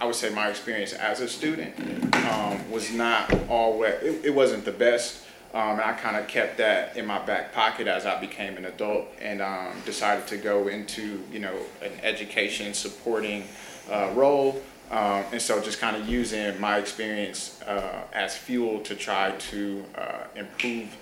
I 0.00 0.06
would 0.06 0.14
say 0.14 0.30
my 0.30 0.48
experience 0.48 0.92
as 0.92 1.20
a 1.20 1.28
student, 1.28 1.74
um, 2.14 2.70
was 2.70 2.92
not 2.92 3.32
always, 3.48 3.94
it, 4.02 4.26
it 4.26 4.34
wasn't 4.34 4.64
the 4.64 4.72
best. 4.72 5.26
Um, 5.52 5.72
and 5.72 5.80
I 5.80 5.94
kind 5.94 6.16
of 6.16 6.28
kept 6.28 6.58
that 6.58 6.96
in 6.96 7.04
my 7.06 7.18
back 7.18 7.52
pocket 7.52 7.88
as 7.88 8.06
I 8.06 8.20
became 8.20 8.56
an 8.56 8.66
adult 8.66 9.08
and, 9.20 9.42
um, 9.42 9.74
decided 9.84 10.28
to 10.28 10.36
go 10.36 10.68
into, 10.68 11.24
you 11.32 11.40
know, 11.40 11.56
an 11.82 11.90
education 12.02 12.72
supporting, 12.72 13.44
uh, 13.90 14.12
role. 14.14 14.62
Um, 14.92 15.24
and 15.32 15.42
so 15.42 15.60
just 15.60 15.80
kind 15.80 15.96
of 15.96 16.08
using 16.08 16.58
my 16.60 16.78
experience 16.78 17.60
uh, 17.62 18.02
as 18.12 18.36
fuel 18.36 18.80
to 18.80 18.94
try 18.94 19.32
to 19.32 19.84
uh, 19.96 20.24
improve 20.36 20.96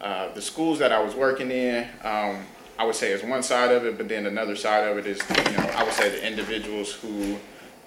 uh, 0.00 0.32
the 0.32 0.42
schools 0.42 0.78
that 0.78 0.92
I 0.92 1.00
was 1.02 1.14
working 1.14 1.50
in. 1.50 1.86
Um, 2.02 2.44
I 2.78 2.84
would 2.84 2.94
say 2.94 3.12
is 3.12 3.22
one 3.22 3.42
side 3.42 3.72
of 3.72 3.84
it, 3.84 3.98
but 3.98 4.08
then 4.08 4.24
another 4.24 4.56
side 4.56 4.88
of 4.88 4.96
it 4.96 5.06
is, 5.06 5.20
you 5.28 5.56
know, 5.58 5.70
I 5.76 5.84
would 5.84 5.92
say 5.92 6.08
the 6.08 6.26
individuals 6.26 6.92
who 6.92 7.36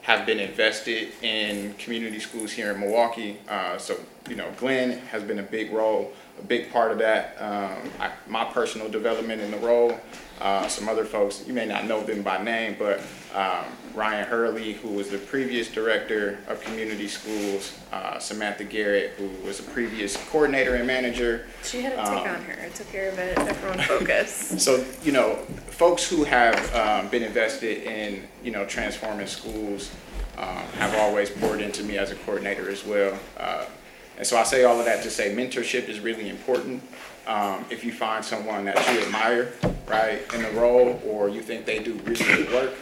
have 0.03 0.25
been 0.25 0.39
invested 0.39 1.13
in 1.23 1.73
community 1.75 2.19
schools 2.19 2.51
here 2.51 2.71
in 2.73 2.79
Milwaukee. 2.79 3.39
Uh, 3.49 3.77
so, 3.77 3.97
you 4.29 4.35
know, 4.35 4.51
Glenn 4.57 4.99
has 5.07 5.23
been 5.23 5.39
a 5.39 5.43
big 5.43 5.71
role, 5.71 6.13
a 6.39 6.43
big 6.43 6.71
part 6.71 6.91
of 6.91 6.99
that. 6.99 7.37
Um, 7.39 7.89
I, 7.99 8.11
my 8.27 8.43
personal 8.43 8.89
development 8.89 9.41
in 9.41 9.49
the 9.49 9.57
role. 9.57 9.97
Uh, 10.39 10.67
some 10.67 10.89
other 10.89 11.05
folks, 11.05 11.43
you 11.47 11.53
may 11.53 11.65
not 11.65 11.85
know 11.85 12.03
them 12.03 12.21
by 12.21 12.43
name, 12.43 12.75
but 12.77 12.99
um, 13.33 13.65
Ryan 13.95 14.25
Hurley, 14.27 14.73
who 14.73 14.89
was 14.89 15.09
the 15.09 15.17
previous 15.19 15.67
director 15.69 16.39
of 16.47 16.59
community 16.61 17.07
schools, 17.07 17.77
uh, 17.91 18.17
Samantha 18.17 18.63
Garrett, 18.63 19.11
who 19.17 19.29
was 19.45 19.59
a 19.59 19.63
previous 19.63 20.17
coordinator 20.29 20.75
and 20.75 20.87
manager. 20.87 21.45
She 21.63 21.81
had 21.81 21.93
a 21.93 21.97
take 21.97 22.07
Um, 22.07 22.17
on 22.17 22.41
her. 22.43 22.59
I 22.63 22.69
took 22.69 22.91
care 22.91 23.09
of 23.09 23.19
it. 23.19 23.37
Everyone 23.37 23.79
focus. 23.79 24.53
So, 24.63 24.83
you 25.03 25.11
know, 25.11 25.35
folks 25.67 26.07
who 26.07 26.23
have 26.23 26.73
um, 26.73 27.09
been 27.09 27.21
invested 27.23 27.83
in, 27.83 28.23
you 28.43 28.51
know, 28.51 28.65
transforming 28.65 29.27
schools 29.27 29.91
um, 30.37 30.47
have 30.79 30.95
always 30.95 31.29
poured 31.29 31.61
into 31.61 31.83
me 31.83 31.97
as 31.97 32.11
a 32.11 32.15
coordinator 32.15 32.69
as 32.69 32.83
well. 32.85 33.17
Uh, 33.37 33.65
and 34.17 34.25
so 34.25 34.37
I 34.37 34.43
say 34.43 34.63
all 34.63 34.79
of 34.79 34.85
that 34.85 35.03
to 35.03 35.09
say 35.11 35.35
mentorship 35.35 35.89
is 35.89 35.99
really 35.99 36.29
important. 36.29 36.81
Um, 37.27 37.65
if 37.69 37.83
you 37.83 37.91
find 37.93 38.23
someone 38.23 38.65
that 38.65 38.75
you 38.93 39.01
admire, 39.01 39.53
right, 39.87 40.21
in 40.33 40.41
the 40.43 40.51
role, 40.51 41.01
or 41.05 41.29
you 41.29 41.41
think 41.41 41.65
they 41.65 41.79
do 41.79 41.93
really 42.05 42.23
good 42.25 42.51
work, 42.51 42.73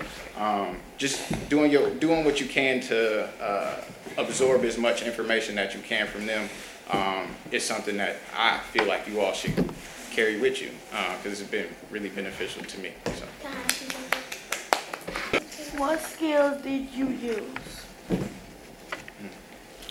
um, 0.41 0.77
just 0.97 1.49
doing 1.49 1.71
your 1.71 1.91
doing 1.91 2.25
what 2.25 2.41
you 2.41 2.47
can 2.47 2.79
to 2.81 3.29
uh, 3.41 3.81
absorb 4.17 4.63
as 4.63 4.77
much 4.77 5.03
information 5.03 5.55
that 5.55 5.75
you 5.75 5.81
can 5.81 6.07
from 6.07 6.25
them 6.25 6.49
um, 6.89 7.27
is 7.51 7.63
something 7.63 7.95
that 7.97 8.17
I 8.35 8.57
feel 8.57 8.85
like 8.85 9.07
you 9.07 9.21
all 9.21 9.33
should 9.33 9.53
carry 10.09 10.39
with 10.39 10.59
you 10.61 10.71
because 11.17 11.39
it's 11.39 11.49
been 11.49 11.67
really 11.91 12.09
beneficial 12.09 12.63
to 12.63 12.79
me. 12.79 12.91
So. 13.05 13.25
Can 13.41 13.51
I 13.51 13.55
ask 13.61 13.81
you 13.81 13.89
something? 13.89 15.79
What 15.79 16.01
skills 16.01 16.61
did 16.63 16.89
you 16.91 17.07
use? 17.07 17.85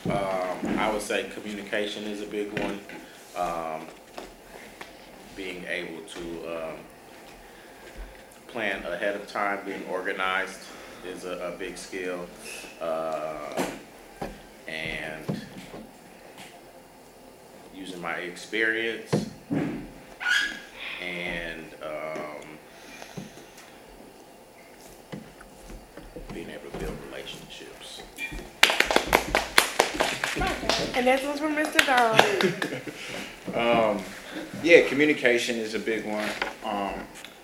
Um, 0.07 0.79
I 0.79 0.91
would 0.93 1.03
say 1.03 1.31
communication 1.33 2.05
is 2.05 2.23
a 2.23 2.27
big 2.27 2.59
one. 2.59 2.81
Um, 3.37 3.87
being 5.37 5.65
able 5.69 6.03
to 6.03 6.21
um, 6.55 6.77
plan 8.51 8.85
ahead 8.85 9.15
of 9.15 9.27
time, 9.27 9.61
being 9.65 9.85
organized 9.89 10.61
is 11.07 11.25
a, 11.25 11.53
a 11.55 11.59
big 11.59 11.77
skill. 11.79 12.27
Uh, 12.81 13.65
and 14.67 15.41
using 17.75 18.01
my 18.01 18.15
experience 18.15 19.11
and 21.01 21.65
um, 21.83 22.45
being 26.35 26.51
able 26.51 26.71
to 26.71 26.79
build 26.79 26.97
relationships. 27.09 28.03
And 30.95 31.07
this 31.07 31.23
one's 31.25 31.41
from 31.41 31.57
Mr. 31.57 31.87
Darling. 31.87 32.83
Um, 33.51 34.01
yeah, 34.63 34.87
communication 34.89 35.57
is 35.57 35.75
a 35.75 35.81
big 35.81 36.07
one. 36.07 36.29
Um, 36.65 36.95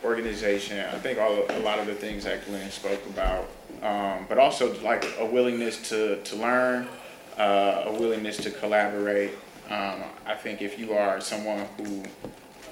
organization, 0.06 0.78
I 0.78 0.98
think 0.98 1.18
all 1.18 1.44
a 1.50 1.60
lot 1.60 1.78
of 1.78 1.86
the 1.86 1.94
things 1.94 2.24
that 2.24 2.46
Glenn 2.46 2.70
spoke 2.70 3.04
about, 3.06 3.48
um, 3.82 4.26
but 4.28 4.38
also 4.38 4.80
like 4.80 5.04
a 5.18 5.26
willingness 5.26 5.88
to 5.90 6.22
to 6.22 6.36
learn, 6.36 6.88
uh, 7.36 7.84
a 7.86 7.92
willingness 7.92 8.36
to 8.38 8.50
collaborate. 8.50 9.32
Um, 9.68 10.04
I 10.24 10.34
think 10.34 10.62
if 10.62 10.78
you 10.78 10.94
are 10.94 11.20
someone 11.20 11.66
who 11.76 12.04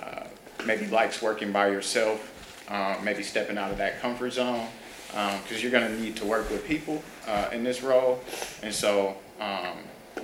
uh, 0.00 0.26
maybe 0.64 0.86
likes 0.86 1.20
working 1.20 1.50
by 1.52 1.66
yourself, 1.68 2.18
um, 2.70 3.04
maybe 3.04 3.22
stepping 3.22 3.58
out 3.58 3.70
of 3.72 3.78
that 3.78 4.00
comfort 4.00 4.32
zone, 4.32 4.68
because 5.42 5.60
you're 5.60 5.72
going 5.72 5.88
to 5.88 6.00
need 6.00 6.16
to 6.16 6.24
work 6.24 6.48
with 6.50 6.64
people 6.64 7.02
uh, 7.26 7.50
in 7.52 7.64
this 7.64 7.82
role, 7.82 8.20
and 8.62 8.72
so. 8.72 9.16
Um, 9.40 9.78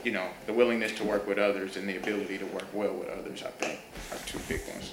you 0.05 0.13
know, 0.13 0.29
the 0.47 0.53
willingness 0.53 0.93
to 0.93 1.05
work 1.05 1.27
with 1.27 1.37
others 1.39 1.77
and 1.77 1.87
the 1.87 1.97
ability 1.97 2.39
to 2.39 2.47
work 2.47 2.69
well 2.73 2.95
with 2.95 3.09
others, 3.09 3.43
I 3.43 3.51
think, 3.51 3.81
are 4.13 4.19
two 4.25 4.39
big 4.49 4.63
ones. 4.69 4.93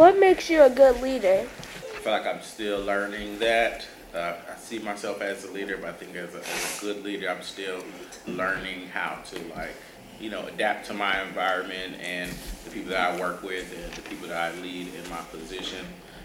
What 0.00 0.18
makes 0.18 0.48
you 0.48 0.62
a 0.62 0.70
good 0.70 1.02
leader? 1.02 1.46
I 1.46 1.98
feel 2.00 2.12
like 2.14 2.24
I'm 2.24 2.40
still 2.40 2.82
learning 2.82 3.38
that. 3.40 3.86
Uh, 4.14 4.32
I 4.50 4.56
see 4.56 4.78
myself 4.78 5.20
as 5.20 5.44
a 5.44 5.52
leader, 5.52 5.76
but 5.76 5.90
I 5.90 5.92
think 5.92 6.16
as 6.16 6.34
a, 6.34 6.38
as 6.38 6.78
a 6.78 6.80
good 6.80 7.04
leader, 7.04 7.28
I'm 7.28 7.42
still 7.42 7.84
learning 8.26 8.88
how 8.88 9.18
to 9.26 9.38
like, 9.54 9.74
you 10.18 10.30
know, 10.30 10.46
adapt 10.46 10.86
to 10.86 10.94
my 10.94 11.20
environment 11.20 12.00
and 12.00 12.32
the 12.64 12.70
people 12.70 12.92
that 12.92 13.10
I 13.10 13.20
work 13.20 13.42
with 13.42 13.70
and 13.76 13.92
the 13.92 14.00
people 14.08 14.26
that 14.28 14.54
I 14.54 14.58
lead 14.62 14.88
in 14.94 15.10
my 15.10 15.20
position. 15.30 15.84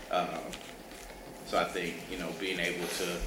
Um, 0.09 0.39
so 1.45 1.57
I 1.59 1.65
think 1.65 1.95
you 2.09 2.17
know 2.17 2.29
being 2.39 2.61
able 2.61 2.87
to 2.87 3.17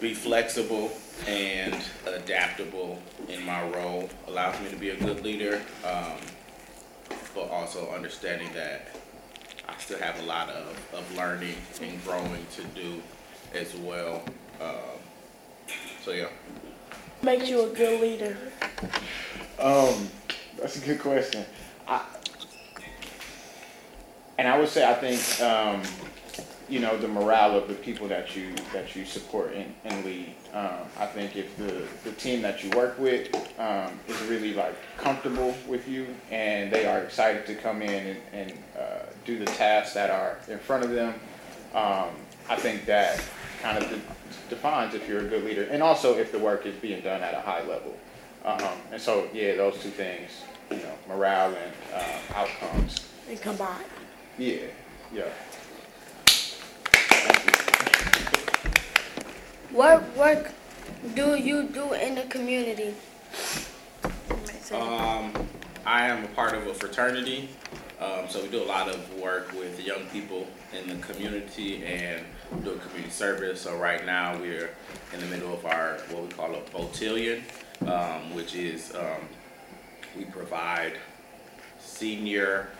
be 0.00 0.14
flexible 0.14 0.92
and 1.28 1.76
adaptable 2.06 2.98
in 3.28 3.44
my 3.44 3.68
role 3.68 4.08
allows 4.28 4.58
me 4.62 4.70
to 4.70 4.76
be 4.76 4.88
a 4.88 4.96
good 4.96 5.22
leader, 5.22 5.60
um, 5.84 6.16
but 7.34 7.50
also 7.50 7.90
understanding 7.90 8.48
that 8.54 8.96
still 9.80 9.98
have 9.98 10.18
a 10.20 10.22
lot 10.22 10.48
of, 10.50 10.94
of 10.94 11.16
learning 11.16 11.56
and 11.80 12.02
growing 12.04 12.46
to 12.52 12.62
do 12.80 13.02
as 13.54 13.74
well. 13.74 14.22
Um, 14.60 15.00
so 16.04 16.12
yeah, 16.12 16.28
Makes 17.22 17.50
you 17.50 17.70
a 17.70 17.74
good 17.74 18.00
leader. 18.00 18.34
Um, 19.58 20.08
that's 20.58 20.76
a 20.82 20.86
good 20.86 21.00
question. 21.00 21.44
I, 21.86 22.02
and 24.38 24.48
I 24.48 24.58
would 24.58 24.70
say 24.70 24.88
I 24.88 24.94
think 24.94 25.42
um, 25.42 25.82
you 26.70 26.80
know 26.80 26.96
the 26.96 27.08
morale 27.08 27.58
of 27.58 27.68
the 27.68 27.74
people 27.74 28.08
that 28.08 28.34
you 28.34 28.54
that 28.72 28.96
you 28.96 29.04
support 29.04 29.52
and, 29.52 29.74
and 29.84 30.02
lead. 30.02 30.34
Um, 30.54 30.78
I 30.98 31.04
think 31.04 31.36
if 31.36 31.54
the 31.58 31.86
the 32.04 32.12
team 32.16 32.40
that 32.40 32.64
you 32.64 32.70
work 32.70 32.98
with 32.98 33.34
um, 33.60 34.00
is 34.08 34.18
really 34.22 34.54
like 34.54 34.74
comfortable 34.96 35.54
with 35.68 35.86
you 35.86 36.06
and 36.30 36.72
they 36.72 36.86
are 36.86 37.00
excited 37.00 37.44
to 37.46 37.54
come 37.54 37.82
in 37.82 38.06
and, 38.06 38.18
and 38.32 38.52
uh, 38.78 38.99
do 39.30 39.38
the 39.38 39.50
tasks 39.52 39.94
that 39.94 40.10
are 40.10 40.38
in 40.48 40.58
front 40.58 40.84
of 40.84 40.90
them, 40.90 41.14
um, 41.72 42.10
I 42.48 42.56
think 42.56 42.84
that 42.86 43.22
kind 43.62 43.78
of 43.78 43.88
de- 43.88 44.00
defines 44.48 44.94
if 44.94 45.08
you're 45.08 45.20
a 45.20 45.28
good 45.28 45.44
leader, 45.44 45.68
and 45.70 45.82
also 45.82 46.18
if 46.18 46.32
the 46.32 46.38
work 46.38 46.66
is 46.66 46.74
being 46.76 47.00
done 47.00 47.22
at 47.22 47.34
a 47.34 47.40
high 47.40 47.62
level. 47.62 47.96
Um, 48.44 48.76
and 48.90 49.00
so, 49.00 49.28
yeah, 49.32 49.54
those 49.54 49.80
two 49.80 49.90
things, 49.90 50.30
you 50.70 50.78
know, 50.78 50.94
morale 51.08 51.54
and 51.54 51.72
uh, 51.94 52.34
outcomes. 52.34 53.06
They 53.28 53.36
combine. 53.36 53.84
Yeah, 54.36 54.62
yeah. 55.12 55.28
What 59.70 60.16
work 60.16 60.50
do 61.14 61.36
you 61.36 61.68
do 61.68 61.92
in 61.92 62.16
the 62.16 62.22
community? 62.22 62.94
Um, 64.72 65.32
I 65.86 66.06
am 66.06 66.24
a 66.24 66.28
part 66.28 66.54
of 66.54 66.66
a 66.66 66.74
fraternity, 66.74 67.50
um, 68.00 68.28
so 68.28 68.42
we 68.42 68.48
do 68.48 68.62
a 68.62 68.64
lot 68.64 68.88
of 68.88 69.14
work 69.18 69.52
with 69.52 69.76
the 69.76 69.82
young 69.82 70.06
people 70.06 70.46
in 70.72 70.88
the 70.88 71.06
community 71.06 71.84
and 71.84 72.24
do 72.64 72.76
community 72.78 73.10
service. 73.10 73.60
So 73.60 73.76
right 73.76 74.04
now 74.06 74.38
we're 74.38 74.70
in 75.12 75.20
the 75.20 75.26
middle 75.26 75.52
of 75.52 75.66
our 75.66 75.98
what 76.10 76.22
we 76.22 76.28
call 76.28 76.54
a 76.54 76.60
beautillion, 76.70 77.42
um, 77.86 78.34
which 78.34 78.54
is 78.54 78.94
um, 78.94 79.28
we 80.16 80.24
provide 80.24 80.94
senior, 81.78 82.70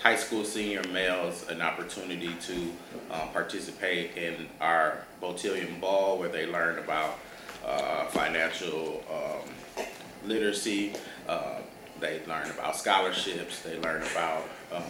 high 0.00 0.16
school 0.16 0.44
senior 0.44 0.82
males 0.92 1.46
an 1.48 1.60
opportunity 1.60 2.34
to 2.42 2.72
um, 3.10 3.28
participate 3.32 4.16
in 4.16 4.46
our 4.60 5.04
beautillion 5.20 5.80
ball 5.80 6.18
where 6.18 6.28
they 6.28 6.46
learn 6.46 6.78
about 6.78 7.18
uh, 7.66 8.04
financial 8.06 9.02
um, 9.12 9.84
literacy. 10.24 10.94
Uh, 11.28 11.58
they 12.00 12.20
learn 12.26 12.50
about 12.50 12.76
scholarships. 12.76 13.62
They 13.62 13.78
learn 13.78 14.02
about 14.02 14.48
um, 14.72 14.82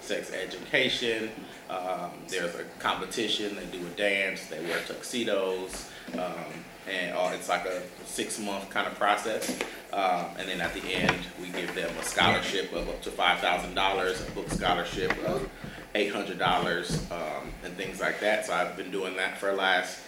sex 0.00 0.32
education. 0.32 1.30
Um, 1.70 2.10
there's 2.28 2.54
a 2.54 2.64
competition. 2.78 3.56
They 3.56 3.78
do 3.78 3.86
a 3.86 3.90
dance. 3.90 4.46
They 4.46 4.60
wear 4.60 4.78
tuxedos. 4.86 5.90
Um, 6.14 6.64
and 6.90 7.16
uh, 7.16 7.30
it's 7.32 7.48
like 7.48 7.64
a 7.64 7.82
six 8.04 8.38
month 8.38 8.68
kind 8.70 8.86
of 8.86 8.94
process. 8.94 9.58
Um, 9.92 10.26
and 10.38 10.48
then 10.48 10.60
at 10.60 10.74
the 10.74 10.82
end, 10.92 11.18
we 11.40 11.48
give 11.48 11.74
them 11.74 11.90
a 11.98 12.02
scholarship 12.02 12.72
of 12.72 12.88
up 12.88 13.02
to 13.02 13.10
$5,000, 13.10 14.28
a 14.28 14.30
book 14.32 14.50
scholarship 14.50 15.12
of 15.26 15.48
$800, 15.94 17.10
um, 17.12 17.52
and 17.62 17.76
things 17.76 18.00
like 18.00 18.18
that. 18.20 18.46
So 18.46 18.54
I've 18.54 18.76
been 18.76 18.90
doing 18.90 19.16
that 19.16 19.38
for 19.38 19.50
the 19.50 19.56
last 19.56 20.00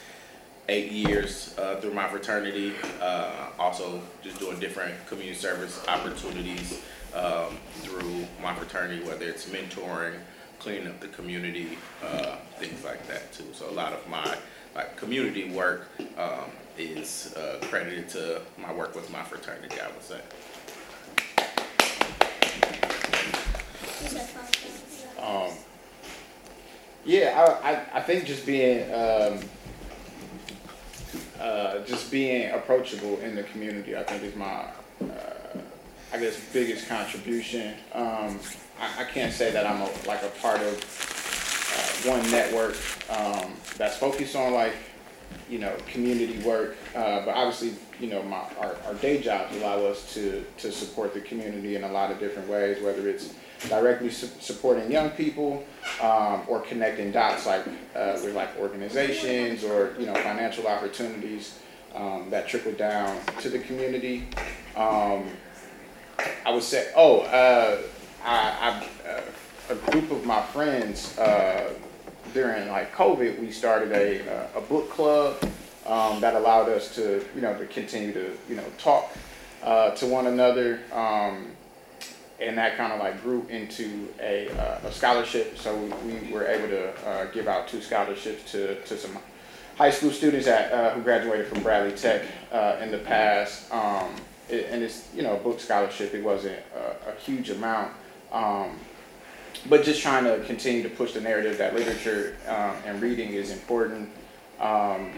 eight 0.68 0.90
years 0.90 1.54
uh, 1.58 1.76
through 1.80 1.92
my 1.94 2.08
fraternity. 2.08 2.72
Uh, 3.00 3.48
also, 3.58 4.00
just 4.22 4.38
doing 4.38 4.58
different 4.58 4.94
community 5.06 5.36
service 5.36 5.84
opportunities 5.88 6.82
um, 7.14 7.56
through 7.82 8.26
my 8.42 8.54
fraternity, 8.54 9.04
whether 9.04 9.26
it's 9.26 9.48
mentoring, 9.48 10.14
cleaning 10.58 10.88
up 10.88 11.00
the 11.00 11.08
community, 11.08 11.78
uh, 12.04 12.36
things 12.58 12.84
like 12.84 13.06
that 13.08 13.32
too. 13.32 13.44
So 13.52 13.68
a 13.68 13.72
lot 13.72 13.92
of 13.92 14.08
my 14.08 14.36
like 14.74 14.96
community 14.96 15.50
work 15.50 15.88
um, 16.18 16.50
is 16.76 17.34
uh, 17.36 17.58
credited 17.62 18.08
to 18.10 18.40
my 18.58 18.72
work 18.72 18.94
with 18.94 19.10
my 19.10 19.22
fraternity. 19.22 19.76
I 19.80 19.88
would 19.88 20.02
say. 20.02 20.20
Um, 25.20 25.52
yeah, 27.04 27.58
I, 27.62 27.70
I, 27.70 27.98
I 27.98 28.00
think 28.00 28.24
just 28.24 28.46
being 28.46 28.92
um, 28.92 29.38
uh, 31.40 31.80
just 31.80 32.10
being 32.10 32.50
approachable 32.52 33.18
in 33.20 33.34
the 33.34 33.42
community, 33.44 33.96
I 33.96 34.02
think 34.02 34.22
is 34.22 34.36
my 34.36 34.66
uh, 35.02 35.58
I 36.12 36.18
guess 36.18 36.38
biggest 36.52 36.88
contribution. 36.88 37.74
Um, 37.92 38.38
I, 38.80 39.00
I 39.00 39.04
can't 39.04 39.32
say 39.32 39.50
that 39.50 39.66
I'm 39.66 39.80
a, 39.82 39.90
like 40.06 40.22
a 40.22 40.28
part 40.40 40.60
of 40.60 42.04
uh, 42.06 42.10
one 42.10 42.30
network 42.30 42.76
um, 43.10 43.52
that's 43.76 43.96
focused 43.96 44.36
on 44.36 44.52
like 44.52 44.74
you 45.48 45.58
know 45.58 45.74
community 45.86 46.38
work, 46.42 46.76
uh, 46.94 47.24
but 47.24 47.34
obviously 47.34 47.74
you 48.00 48.08
know 48.08 48.22
my 48.22 48.42
our, 48.60 48.76
our 48.86 48.94
day 48.94 49.20
jobs 49.20 49.54
allow 49.56 49.78
us 49.84 50.14
to 50.14 50.44
to 50.58 50.72
support 50.72 51.14
the 51.14 51.20
community 51.20 51.76
in 51.76 51.84
a 51.84 51.92
lot 51.92 52.10
of 52.10 52.18
different 52.18 52.48
ways, 52.48 52.82
whether 52.82 53.08
it's 53.08 53.34
directly 53.68 54.10
su- 54.10 54.28
supporting 54.40 54.90
young 54.90 55.10
people 55.10 55.64
um, 56.02 56.42
or 56.48 56.60
connecting 56.60 57.10
dots 57.10 57.46
like 57.46 57.66
uh, 57.94 58.18
with 58.22 58.34
like 58.34 58.56
organizations 58.58 59.64
or 59.64 59.94
you 59.98 60.06
know 60.06 60.14
financial 60.14 60.66
opportunities 60.66 61.58
um, 61.94 62.28
that 62.30 62.48
trickle 62.48 62.72
down 62.72 63.18
to 63.40 63.48
the 63.48 63.58
community. 63.58 64.26
Um, 64.76 65.28
I 66.46 66.52
would 66.52 66.62
say, 66.62 66.92
oh, 66.96 67.20
uh, 67.20 67.82
I, 68.24 68.86
I 69.04 69.08
uh, 69.08 69.20
a 69.70 69.74
group 69.90 70.10
of 70.10 70.24
my 70.24 70.42
friends 70.42 71.16
uh, 71.18 71.72
during 72.34 72.68
like 72.68 72.94
COVID, 72.94 73.38
we 73.40 73.50
started 73.50 73.92
a 73.92 74.20
uh, 74.28 74.58
a 74.58 74.60
book 74.60 74.90
club 74.90 75.36
um, 75.86 76.20
that 76.20 76.34
allowed 76.34 76.68
us 76.68 76.94
to 76.96 77.24
you 77.34 77.40
know 77.40 77.56
to 77.56 77.66
continue 77.66 78.12
to 78.12 78.36
you 78.48 78.56
know 78.56 78.64
talk 78.76 79.10
uh, 79.62 79.90
to 79.92 80.06
one 80.06 80.26
another. 80.26 80.80
Um, 80.92 81.52
and 82.40 82.58
that 82.58 82.76
kind 82.76 82.92
of 82.92 82.98
like 82.98 83.22
grew 83.22 83.46
into 83.48 84.08
a, 84.20 84.50
uh, 84.50 84.88
a 84.88 84.92
scholarship. 84.92 85.56
So 85.56 85.74
we, 85.76 86.14
we 86.14 86.32
were 86.32 86.46
able 86.46 86.68
to 86.68 87.08
uh, 87.08 87.24
give 87.26 87.46
out 87.46 87.68
two 87.68 87.80
scholarships 87.80 88.50
to, 88.52 88.80
to 88.82 88.98
some 88.98 89.16
high 89.76 89.90
school 89.90 90.10
students 90.10 90.46
that 90.46 90.72
uh, 90.72 90.90
who 90.90 91.02
graduated 91.02 91.46
from 91.46 91.62
Bradley 91.62 91.96
Tech 91.96 92.22
uh, 92.52 92.76
in 92.82 92.90
the 92.90 92.98
past. 92.98 93.72
Um, 93.72 94.14
it, 94.48 94.66
and 94.70 94.82
it's 94.82 95.08
you 95.14 95.22
know 95.22 95.36
a 95.36 95.38
book 95.38 95.60
scholarship. 95.60 96.12
It 96.12 96.22
wasn't 96.22 96.58
a, 96.74 97.10
a 97.10 97.20
huge 97.20 97.50
amount, 97.50 97.92
um, 98.32 98.78
but 99.68 99.82
just 99.84 100.02
trying 100.02 100.24
to 100.24 100.44
continue 100.46 100.82
to 100.82 100.88
push 100.90 101.12
the 101.12 101.20
narrative 101.20 101.58
that 101.58 101.74
literature 101.74 102.36
um, 102.48 102.76
and 102.86 103.00
reading 103.00 103.30
is 103.32 103.50
important. 103.50 104.08
Um, 104.60 105.10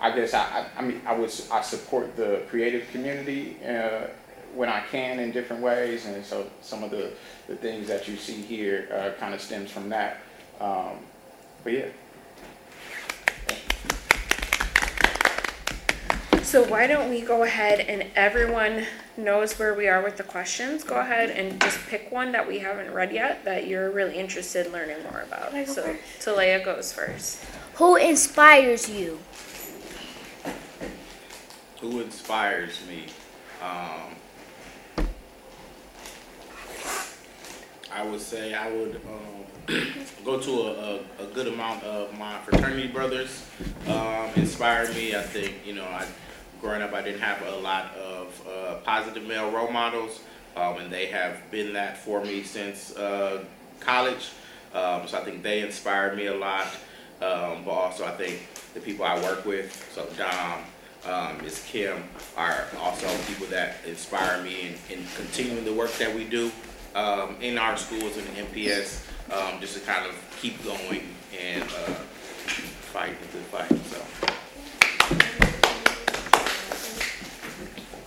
I 0.00 0.14
guess 0.14 0.34
I, 0.34 0.66
I, 0.76 0.82
mean 0.82 1.00
I 1.06 1.14
would 1.16 1.28
s- 1.30 1.50
I 1.50 1.62
support 1.62 2.16
the 2.16 2.42
creative 2.48 2.88
community 2.90 3.56
uh, 3.66 4.08
when 4.54 4.68
I 4.68 4.80
can 4.90 5.18
in 5.18 5.30
different 5.32 5.62
ways, 5.62 6.06
and 6.06 6.24
so 6.24 6.50
some 6.60 6.82
of 6.84 6.90
the, 6.90 7.12
the 7.46 7.56
things 7.56 7.88
that 7.88 8.06
you 8.08 8.16
see 8.16 8.40
here 8.42 8.88
uh, 8.92 9.18
kind 9.20 9.34
of 9.34 9.40
stems 9.40 9.70
from 9.70 9.88
that. 9.90 10.18
Um, 10.60 10.98
but 11.62 11.72
yeah. 11.72 11.86
So 16.54 16.62
why 16.68 16.86
don't 16.86 17.10
we 17.10 17.20
go 17.20 17.42
ahead 17.42 17.80
and 17.80 18.08
everyone 18.14 18.86
knows 19.16 19.58
where 19.58 19.74
we 19.74 19.88
are 19.88 20.00
with 20.04 20.16
the 20.16 20.22
questions. 20.22 20.84
Go 20.84 21.00
ahead 21.00 21.30
and 21.30 21.60
just 21.60 21.84
pick 21.88 22.12
one 22.12 22.30
that 22.30 22.46
we 22.46 22.60
haven't 22.60 22.94
read 22.94 23.10
yet 23.10 23.44
that 23.44 23.66
you're 23.66 23.90
really 23.90 24.16
interested 24.16 24.66
in 24.66 24.70
learning 24.72 25.02
more 25.02 25.22
about. 25.22 25.50
Can 25.50 25.58
I 25.58 25.64
go 25.64 25.72
So 25.72 25.96
Ta'Laylia 26.20 26.64
goes 26.64 26.92
first. 26.92 27.44
Who 27.74 27.96
inspires 27.96 28.88
you? 28.88 29.18
Who 31.80 31.98
inspires 32.00 32.78
me? 32.86 33.06
Um, 33.60 35.08
I 37.92 38.04
would 38.04 38.20
say 38.20 38.54
I 38.54 38.70
would 38.70 39.00
um, 39.08 39.82
go 40.24 40.38
to 40.38 40.50
a, 40.52 40.72
a, 40.72 41.00
a 41.18 41.26
good 41.34 41.48
amount 41.48 41.82
of 41.82 42.16
my 42.16 42.38
fraternity 42.42 42.86
brothers. 42.86 43.44
Um, 43.88 44.30
inspire 44.36 44.86
me. 44.92 45.16
I 45.16 45.22
think 45.22 45.54
you 45.66 45.74
know, 45.74 45.86
I 45.86 46.06
growing 46.64 46.80
up, 46.80 46.94
I 46.94 47.02
didn't 47.02 47.20
have 47.20 47.42
a 47.46 47.56
lot 47.56 47.94
of 47.94 48.48
uh, 48.48 48.74
positive 48.84 49.26
male 49.26 49.50
role 49.50 49.70
models, 49.70 50.20
um, 50.56 50.78
and 50.78 50.90
they 50.90 51.06
have 51.06 51.50
been 51.50 51.74
that 51.74 51.98
for 51.98 52.24
me 52.24 52.42
since 52.42 52.96
uh, 52.96 53.44
college. 53.80 54.30
Um, 54.72 55.06
so 55.06 55.18
I 55.18 55.24
think 55.24 55.42
they 55.42 55.60
inspired 55.60 56.16
me 56.16 56.26
a 56.26 56.34
lot. 56.34 56.66
Um, 57.20 57.64
but 57.64 57.70
also, 57.70 58.06
I 58.06 58.12
think 58.12 58.48
the 58.72 58.80
people 58.80 59.04
I 59.04 59.20
work 59.20 59.44
with, 59.44 59.70
so 59.94 60.06
Dom, 60.16 60.62
um, 61.04 61.38
Kim, 61.66 62.02
are 62.34 62.64
also 62.80 63.06
people 63.28 63.46
that 63.48 63.76
inspire 63.86 64.42
me 64.42 64.74
in, 64.88 64.98
in 64.98 65.04
continuing 65.16 65.66
the 65.66 65.74
work 65.74 65.92
that 65.98 66.14
we 66.14 66.24
do 66.24 66.50
um, 66.94 67.36
in 67.42 67.58
our 67.58 67.76
schools 67.76 68.16
and 68.16 68.26
MPS, 68.28 69.06
um, 69.30 69.60
just 69.60 69.74
to 69.74 69.80
kind 69.80 70.06
of 70.06 70.14
keep 70.40 70.64
going 70.64 71.08
and 71.38 71.62
uh, 71.62 71.94
fight 72.90 73.20
the 73.20 73.38
fight. 73.38 73.68
So. 73.90 74.23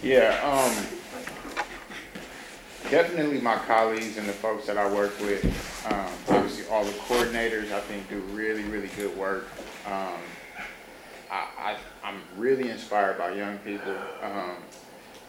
Yeah, 0.07 0.39
um, 0.41 0.71
definitely 2.89 3.41
my 3.41 3.57
colleagues 3.57 4.15
and 4.15 4.25
the 4.25 4.31
folks 4.31 4.65
that 4.67 4.77
I 4.77 4.89
work 4.89 5.19
with, 5.19 5.43
um, 5.85 6.09
obviously 6.29 6.65
all 6.73 6.85
the 6.85 6.93
coordinators, 6.93 7.73
I 7.73 7.81
think 7.81 8.07
do 8.07 8.19
really, 8.31 8.63
really 8.63 8.87
good 8.95 9.17
work. 9.17 9.47
Um, 9.85 10.21
I, 11.29 11.47
I, 11.59 11.77
I'm 12.05 12.21
really 12.37 12.69
inspired 12.69 13.17
by 13.17 13.33
young 13.33 13.57
people, 13.57 13.97
um, 14.23 14.55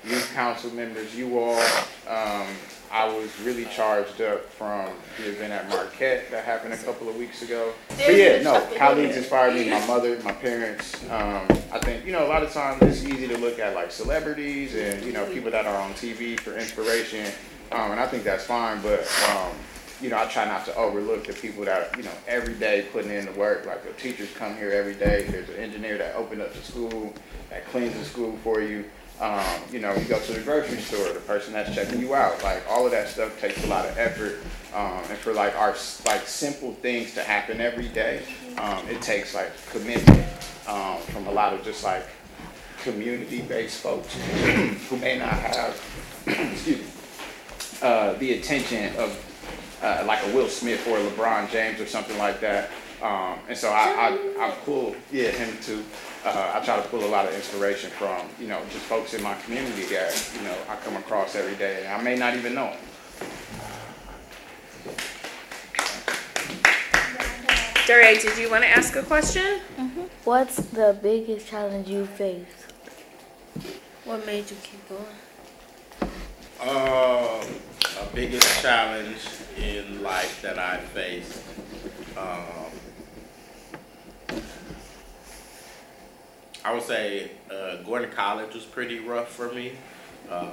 youth 0.05 0.33
council 0.33 0.71
members, 0.71 1.13
you 1.13 1.37
all, 1.41 1.61
um, 2.07 2.47
I 2.91 3.07
was 3.07 3.29
really 3.41 3.67
charged 3.67 4.21
up 4.21 4.45
from 4.47 4.91
the 5.19 5.29
event 5.29 5.53
at 5.53 5.69
Marquette 5.69 6.31
that 6.31 6.45
happened 6.45 6.73
a 6.73 6.79
couple 6.79 7.09
of 7.09 7.17
weeks 7.17 7.43
ago. 7.43 7.73
But 7.89 8.15
yeah, 8.15 8.43
no, 8.43 8.67
colleagues 8.77 9.17
inspired 9.17 9.55
me, 9.55 9.69
my 9.69 9.85
mother, 9.87 10.19
my 10.25 10.33
parents. 10.33 10.95
Um, 11.11 11.47
I 11.71 11.79
think, 11.81 12.07
you 12.07 12.13
know, 12.13 12.27
a 12.27 12.29
lot 12.29 12.43
of 12.43 12.53
times 12.53 12.83
it's 12.83 13.05
easy 13.05 13.29
to 13.29 13.37
look 13.37 13.59
at 13.59 13.75
like 13.75 13.91
celebrities 13.91 14.75
and, 14.75 15.05
you 15.05 15.13
know, 15.13 15.27
people 15.27 15.51
that 15.51 15.67
are 15.67 15.77
on 15.77 15.93
TV 15.95 16.41
for 16.41 16.57
inspiration. 16.57 17.27
Um, 17.73 17.93
and 17.93 18.01
I 18.01 18.07
think 18.07 18.25
that's 18.25 18.45
fine, 18.45 18.81
but, 18.81 19.01
um, 19.31 19.53
you 20.01 20.09
know, 20.09 20.19
I 20.19 20.27
try 20.27 20.47
not 20.47 20.65
to 20.67 20.75
overlook 20.77 21.27
the 21.27 21.35
people 21.35 21.65
that, 21.65 21.95
you 21.97 22.05
know, 22.05 22.13
every 22.27 22.55
day 22.55 22.87
putting 22.93 23.11
in 23.11 23.27
the 23.27 23.33
work. 23.33 23.67
Like 23.67 23.85
the 23.85 23.93
teachers 24.01 24.31
come 24.35 24.57
here 24.57 24.71
every 24.71 24.95
day. 24.95 25.27
There's 25.29 25.49
an 25.51 25.57
engineer 25.57 25.99
that 25.99 26.15
opened 26.15 26.41
up 26.41 26.55
the 26.55 26.63
school, 26.63 27.13
that 27.51 27.67
cleans 27.67 27.95
the 27.95 28.05
school 28.05 28.39
for 28.43 28.61
you. 28.63 28.85
Um, 29.21 29.61
you 29.73 29.81
know, 29.81 29.93
you 29.95 30.05
go 30.05 30.21
to 30.21 30.33
the 30.33 30.41
grocery 30.41 30.79
store, 30.79 31.13
the 31.13 31.21
person 31.21 31.53
that's 31.53 31.75
checking 31.75 32.01
you 32.01 32.15
out. 32.15 32.43
Like 32.45 32.63
all 32.69 32.85
of 32.85 32.93
that 32.93 33.09
stuff 33.09 33.39
takes 33.41 33.63
a 33.65 33.67
lot 33.67 33.85
of 33.85 33.99
effort. 33.99 34.39
Um, 34.75 35.03
and 35.09 35.19
for 35.19 35.33
like 35.33 35.57
our 35.57 35.75
like 36.07 36.27
simple 36.27 36.75
things 36.75 37.15
to 37.15 37.23
happen 37.23 37.61
every 37.61 37.89
day, 37.89 38.23
um, 38.59 38.87
it 38.89 39.03
takes 39.03 39.35
like 39.35 39.51
commitment 39.71 40.25
um, 40.69 40.99
from 40.99 41.27
a 41.27 41.33
lot 41.33 41.53
of 41.53 41.65
just 41.65 41.83
like 41.83 42.07
community-based 42.83 43.81
folks 43.81 44.15
who 44.89 44.97
may 44.99 45.19
not 45.19 45.31
have, 45.31 45.81
excuse 46.27 46.79
me, 46.79 46.87
uh, 47.83 48.13
the 48.15 48.35
attention 48.35 48.95
of 48.97 49.25
uh, 49.83 50.05
like 50.07 50.25
a 50.27 50.35
Will 50.35 50.49
Smith 50.49 50.87
or 50.87 50.99
a 50.99 51.03
LeBron 51.03 51.51
James 51.51 51.81
or 51.81 51.87
something 51.87 52.19
like 52.19 52.41
that. 52.41 52.71
Um, 53.03 53.39
and 53.49 53.57
so 53.57 53.71
I, 53.71 54.19
I, 54.39 54.49
I 54.49 54.51
pull, 54.65 54.97
yeah, 55.13 55.31
him 55.31 55.57
too. 55.63 55.85
Uh, 56.25 56.53
I 56.55 56.65
try 56.65 56.77
to 56.77 56.89
pull 56.89 57.05
a 57.05 57.07
lot 57.07 57.27
of 57.27 57.35
inspiration 57.35 57.91
from, 57.91 58.29
you 58.41 58.49
know, 58.49 58.61
just 58.71 58.85
folks 58.87 59.15
in 59.15 59.23
my 59.23 59.35
community 59.37 59.83
that, 59.95 60.31
you 60.37 60.43
know, 60.43 60.55
I 60.69 60.77
come 60.77 60.97
across 60.97 61.37
every 61.37 61.55
day 61.57 61.85
and 61.87 61.95
I 61.95 62.03
may 62.03 62.17
not 62.17 62.35
even 62.35 62.55
know 62.55 62.73
them. 62.73 62.79
Dare, 67.87 68.15
did 68.17 68.37
you 68.37 68.51
want 68.51 68.65
to 68.65 68.69
ask 68.69 68.95
a 68.97 69.03
question? 69.03 69.61
What's 70.25 70.57
the 70.57 70.99
biggest 71.01 71.47
challenge 71.47 71.89
you 71.89 72.05
faced? 72.05 72.67
What 74.05 74.27
made 74.27 74.51
you 74.51 74.57
keep 74.63 74.89
going? 74.89 75.05
Um, 76.61 77.47
a 78.03 78.15
biggest 78.15 78.61
challenge 78.61 79.21
in 79.57 80.03
life 80.03 80.43
that 80.43 80.59
I 80.59 80.79
faced. 80.79 81.43
Um, 82.17 82.68
I 86.65 86.75
would 86.75 86.83
say 86.83 87.31
uh, 87.51 87.77
going 87.83 88.03
to 88.03 88.09
college 88.09 88.55
was 88.55 88.65
pretty 88.65 88.99
rough 88.99 89.29
for 89.29 89.53
me. 89.53 89.73
Uh, 90.29 90.51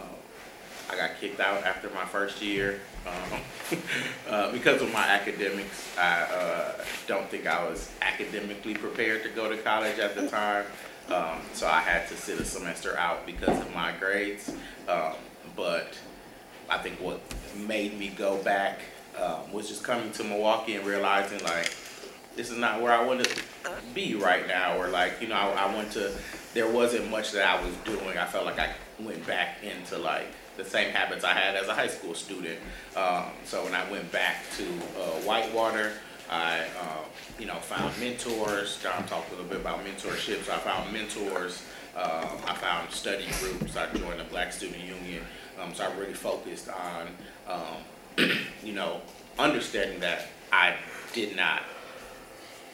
I 0.89 0.95
got 0.95 1.19
kicked 1.19 1.39
out 1.39 1.63
after 1.63 1.89
my 1.89 2.05
first 2.05 2.41
year 2.41 2.79
um, 3.07 3.39
uh, 4.29 4.51
because 4.51 4.81
of 4.81 4.93
my 4.93 5.03
academics. 5.03 5.97
I 5.97 6.21
uh, 6.23 6.83
don't 7.07 7.27
think 7.29 7.47
I 7.47 7.67
was 7.67 7.91
academically 8.01 8.75
prepared 8.75 9.23
to 9.23 9.29
go 9.29 9.49
to 9.49 9.57
college 9.57 9.97
at 9.97 10.15
the 10.15 10.27
time, 10.27 10.65
um, 11.09 11.39
so 11.53 11.67
I 11.67 11.79
had 11.79 12.07
to 12.09 12.15
sit 12.15 12.39
a 12.39 12.45
semester 12.45 12.97
out 12.97 13.25
because 13.25 13.59
of 13.59 13.73
my 13.73 13.93
grades. 13.99 14.51
Um, 14.87 15.13
but 15.55 15.97
I 16.69 16.77
think 16.77 16.99
what 17.01 17.19
made 17.67 17.97
me 17.97 18.09
go 18.09 18.37
back 18.37 18.79
um, 19.19 19.51
was 19.51 19.67
just 19.67 19.83
coming 19.83 20.11
to 20.13 20.23
Milwaukee 20.23 20.75
and 20.75 20.85
realizing 20.85 21.43
like 21.43 21.71
this 22.35 22.51
is 22.51 22.57
not 22.57 22.81
where 22.81 22.91
I 22.91 23.03
want 23.05 23.23
to 23.23 23.41
be 23.93 24.15
right 24.15 24.47
now, 24.47 24.77
or 24.77 24.87
like 24.87 25.21
you 25.21 25.27
know 25.27 25.35
I, 25.35 25.65
I 25.65 25.73
want 25.73 25.91
to. 25.93 26.11
There 26.53 26.69
wasn't 26.69 27.09
much 27.09 27.31
that 27.31 27.45
I 27.47 27.65
was 27.65 27.75
doing. 27.77 28.17
I 28.17 28.25
felt 28.25 28.45
like 28.45 28.59
I 28.59 28.73
went 28.99 29.25
back 29.25 29.57
into 29.63 29.97
like 29.97 30.27
the 30.57 30.65
same 30.65 30.91
habits 30.91 31.23
I 31.23 31.33
had 31.33 31.55
as 31.55 31.67
a 31.67 31.73
high 31.73 31.87
school 31.87 32.13
student. 32.13 32.57
Um, 32.95 33.25
so 33.43 33.63
when 33.63 33.73
I 33.73 33.89
went 33.91 34.09
back 34.11 34.43
to 34.57 34.63
uh, 34.63 35.21
Whitewater, 35.23 35.93
I 36.29 36.61
um, 36.81 37.05
you 37.39 37.45
know 37.45 37.55
found 37.55 37.97
mentors. 37.99 38.81
Don 38.81 39.05
talked 39.05 39.29
a 39.29 39.35
little 39.35 39.49
bit 39.49 39.59
about 39.59 39.79
mentorship. 39.85 40.43
So 40.43 40.53
I 40.53 40.57
found 40.57 40.91
mentors. 40.93 41.63
Um, 41.95 42.39
I 42.45 42.53
found 42.55 42.91
study 42.91 43.25
groups. 43.39 43.77
I 43.77 43.91
joined 43.93 44.19
the 44.19 44.25
Black 44.25 44.51
Student 44.51 44.83
Union. 44.83 45.23
Um, 45.61 45.73
so 45.73 45.85
I 45.85 45.95
really 45.97 46.13
focused 46.13 46.69
on 46.69 47.07
um, 47.47 48.29
you 48.63 48.73
know 48.73 49.01
understanding 49.39 49.99
that 50.01 50.27
I 50.51 50.75
did 51.13 51.35
not 51.35 51.63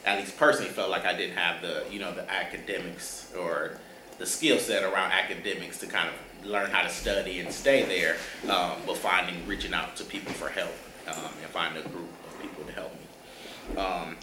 at 0.04 0.18
least 0.18 0.36
personally 0.36 0.70
felt 0.70 0.90
like 0.90 1.04
I 1.04 1.16
didn't 1.16 1.36
have 1.36 1.62
the 1.62 1.84
you 1.90 1.98
know 1.98 2.12
the 2.12 2.30
academics 2.30 3.32
or 3.38 3.78
the 4.18 4.26
skill 4.26 4.58
set 4.58 4.82
around 4.82 5.12
academics 5.12 5.78
to 5.78 5.86
kind 5.86 6.08
of 6.08 6.46
learn 6.46 6.70
how 6.70 6.82
to 6.82 6.88
study 6.88 7.40
and 7.40 7.52
stay 7.52 7.82
there, 7.84 8.16
um, 8.52 8.72
but 8.86 8.96
finding 8.96 9.46
reaching 9.46 9.74
out 9.74 9.96
to 9.96 10.04
people 10.04 10.32
for 10.32 10.48
help 10.48 10.72
um, 11.08 11.32
and 11.40 11.50
finding 11.50 11.84
a 11.84 11.88
group 11.88 12.08
of 12.26 12.42
people 12.42 12.64
to 12.64 12.72
help 12.72 12.92
me. 12.92 13.76
Um, 13.76 14.16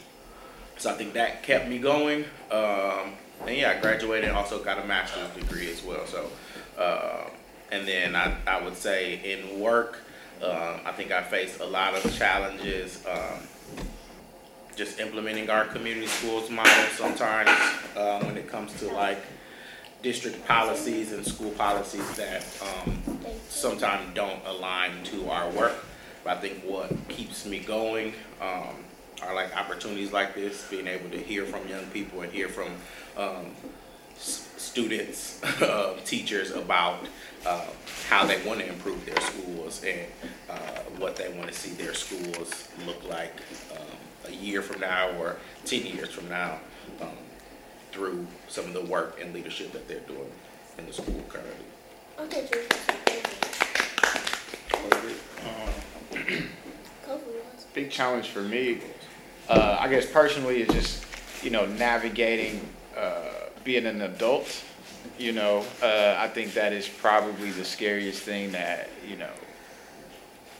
so 0.78 0.90
I 0.90 0.94
think 0.94 1.14
that 1.14 1.44
kept 1.44 1.68
me 1.68 1.80
going. 1.80 2.26
Um, 2.52 3.14
and 3.46 3.56
yeah, 3.56 3.76
I 3.78 3.82
graduated 3.82 4.30
and 4.30 4.38
also 4.38 4.62
got 4.64 4.80
a 4.80 4.86
master's 4.86 5.30
degree 5.32 5.70
as 5.72 5.84
well. 5.84 6.06
So, 6.06 6.30
uh, 6.78 7.30
and 7.72 7.88
then 7.88 8.16
I, 8.16 8.36
I 8.46 8.62
would 8.62 8.76
say 8.76 9.20
in 9.24 9.60
work, 9.60 10.00
uh, 10.42 10.80
I 10.86 10.92
think 10.94 11.12
I 11.12 11.22
faced 11.22 11.60
a 11.60 11.66
lot 11.66 11.94
of 11.94 12.14
challenges. 12.18 13.06
Um, 14.80 14.86
just 14.86 15.00
implementing 15.00 15.50
our 15.50 15.66
community 15.66 16.08
schools 16.08 16.50
model 16.50 16.86
sometimes 16.96 17.50
uh, 17.96 18.22
when 18.24 18.38
it 18.38 18.48
comes 18.48 18.74
to 18.80 18.88
like 18.88 19.20
district 20.02 20.46
policies 20.48 21.12
and 21.12 21.26
school 21.26 21.52
policies 21.52 22.10
that 22.16 22.46
um, 22.62 23.02
sometimes 23.50 24.14
don't 24.14 24.40
align 24.46 24.92
to 25.04 25.30
our 25.30 25.50
work. 25.52 25.76
But 26.24 26.38
I 26.38 26.42
think 26.42 26.64
what 26.64 26.92
keeps 27.10 27.46
me 27.46 27.60
going 27.60 28.14
um, 28.42 28.76
are 29.22 29.36
like 29.36 29.56
opportunities 29.58 30.14
like 30.14 30.34
this, 30.34 30.66
being 30.70 30.88
able 30.88 31.10
to 31.10 31.18
hear 31.18 31.46
from 31.46 31.68
young 31.68 31.86
people 31.88 32.22
and 32.22 32.32
hear 32.32 32.48
from 32.48 32.70
um, 33.18 33.48
s- 34.16 34.48
students, 34.58 35.44
uh, 35.62 35.98
teachers 36.06 36.52
about 36.52 37.00
uh, 37.46 37.66
how 38.08 38.26
they 38.26 38.42
want 38.46 38.60
to 38.60 38.68
improve 38.68 39.06
their 39.06 39.20
schools 39.20 39.84
and 39.84 40.08
uh, 40.50 40.80
what 41.00 41.16
they 41.18 41.30
want 41.34 41.48
to 41.50 41.54
see 41.54 41.72
their 41.72 41.94
schools 41.94 42.70
look 42.86 43.04
like 43.10 43.34
um, 43.72 43.98
a 44.28 44.32
year 44.32 44.62
from 44.62 44.82
now 44.82 45.10
or 45.20 45.38
10 45.66 45.86
years 45.86 46.10
from 46.10 46.30
now 46.30 46.60
um, 47.02 47.10
through 47.92 48.26
some 48.48 48.66
of 48.66 48.74
the 48.74 48.82
work 48.82 49.20
and 49.22 49.34
leadership 49.34 49.72
that 49.72 49.88
they're 49.88 50.00
doing 50.02 50.32
in 50.78 50.86
the 50.86 50.94
school 50.94 51.24
currently. 51.30 51.66
Okay, 52.20 52.48
Big 57.74 57.92
challenge 57.92 58.30
for 58.30 58.42
me, 58.42 58.82
uh, 59.48 59.78
I 59.80 59.88
guess 59.88 60.06
personally, 60.06 60.62
is 60.62 60.70
just, 60.70 61.06
you 61.44 61.50
know, 61.50 61.66
navigating 61.66 62.68
uh, 62.98 63.30
being 63.64 63.86
an 63.86 64.02
adult. 64.02 64.64
You 65.18 65.32
know, 65.34 65.66
uh, 65.82 66.16
I 66.18 66.28
think 66.28 66.54
that 66.56 66.74
is 66.74 66.88
probably 66.88 67.52
the 67.52 67.64
scariest 67.64 68.22
thing 68.24 68.52
that, 68.52 68.90
you 69.08 69.16
know, 69.18 69.30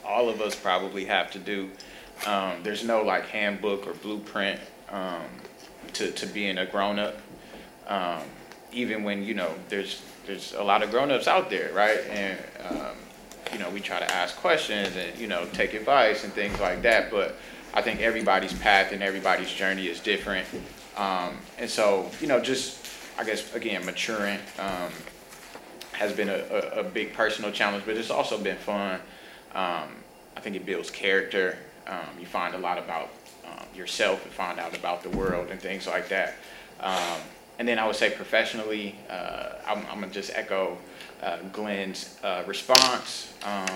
all 0.06 0.30
of 0.30 0.42
us 0.42 0.56
probably 0.56 1.06
have 1.06 1.32
to 1.32 1.40
do. 1.40 1.70
Um, 2.26 2.64
there's 2.64 2.84
no 2.84 3.02
like 3.02 3.28
handbook 3.28 3.88
or 3.88 3.94
blueprint 3.94 4.60
um, 4.90 5.24
to, 5.94 6.12
to 6.12 6.26
being 6.28 6.58
a 6.58 6.66
grown 6.66 7.00
up. 7.00 7.18
Um, 7.88 8.24
even 8.72 9.04
when 9.04 9.24
you 9.24 9.34
know 9.34 9.52
there's 9.70 10.02
there's 10.26 10.54
a 10.54 10.64
lot 10.64 10.84
of 10.84 10.92
grown 10.92 11.12
ups 11.12 11.28
out 11.28 11.50
there, 11.50 11.74
right? 11.74 12.00
And 12.10 12.38
um, 12.70 12.96
you 13.52 13.60
know 13.60 13.70
we 13.70 13.80
try 13.80 14.00
to 14.00 14.12
ask 14.14 14.36
questions 14.38 14.96
and 14.96 15.18
you 15.18 15.28
know 15.28 15.46
take 15.54 15.74
advice 15.74 16.24
and 16.24 16.34
things 16.34 16.60
like 16.60 16.82
that. 16.84 17.10
But 17.10 17.36
I 17.74 17.82
think 17.82 18.02
everybody's 18.02 18.54
path 18.54 18.92
and 18.92 19.02
everybody's 19.02 19.52
journey 19.52 19.88
is 19.88 20.00
different. 20.00 20.48
Um, 20.98 21.38
and 21.58 21.70
so 21.70 22.12
you 22.22 22.28
know 22.28 22.40
just 22.40 22.88
I 23.18 23.24
guess 23.24 23.56
again 23.56 23.86
maturing 23.86 24.40
um, 24.60 24.92
has 25.94 26.14
been 26.14 26.30
a, 26.30 26.44
a, 26.52 26.80
a 26.82 26.84
big 26.84 27.14
personal 27.14 27.52
challenge, 27.52 27.86
but 27.86 27.98
it's 27.98 28.12
also 28.12 28.38
been 28.38 28.58
fun. 28.58 29.00
I 30.40 30.42
think 30.42 30.56
it 30.56 30.66
builds 30.66 30.90
character. 30.90 31.58
Um, 31.90 32.20
you 32.20 32.26
find 32.26 32.54
a 32.54 32.60
lot 32.60 32.78
about 32.78 33.10
um, 33.46 33.66
yourself 33.76 34.24
and 34.24 34.32
find 34.32 34.60
out 34.60 34.78
about 34.78 35.04
the 35.04 35.10
world 35.10 35.50
and 35.50 35.60
things 35.60 35.88
like 35.88 36.08
that. 36.10 36.36
Um, 36.80 37.20
and 37.58 37.68
then 37.68 37.78
I 37.78 37.86
would 37.86 37.96
say 37.96 38.12
professionally, 38.12 38.96
uh, 39.10 39.50
I'm, 39.68 39.80
I'm 39.88 40.00
gonna 40.00 40.14
just 40.14 40.32
echo 40.34 40.78
uh, 41.22 41.40
Glenn's 41.52 42.18
uh, 42.24 42.44
response. 42.48 43.34
Um, 43.44 43.68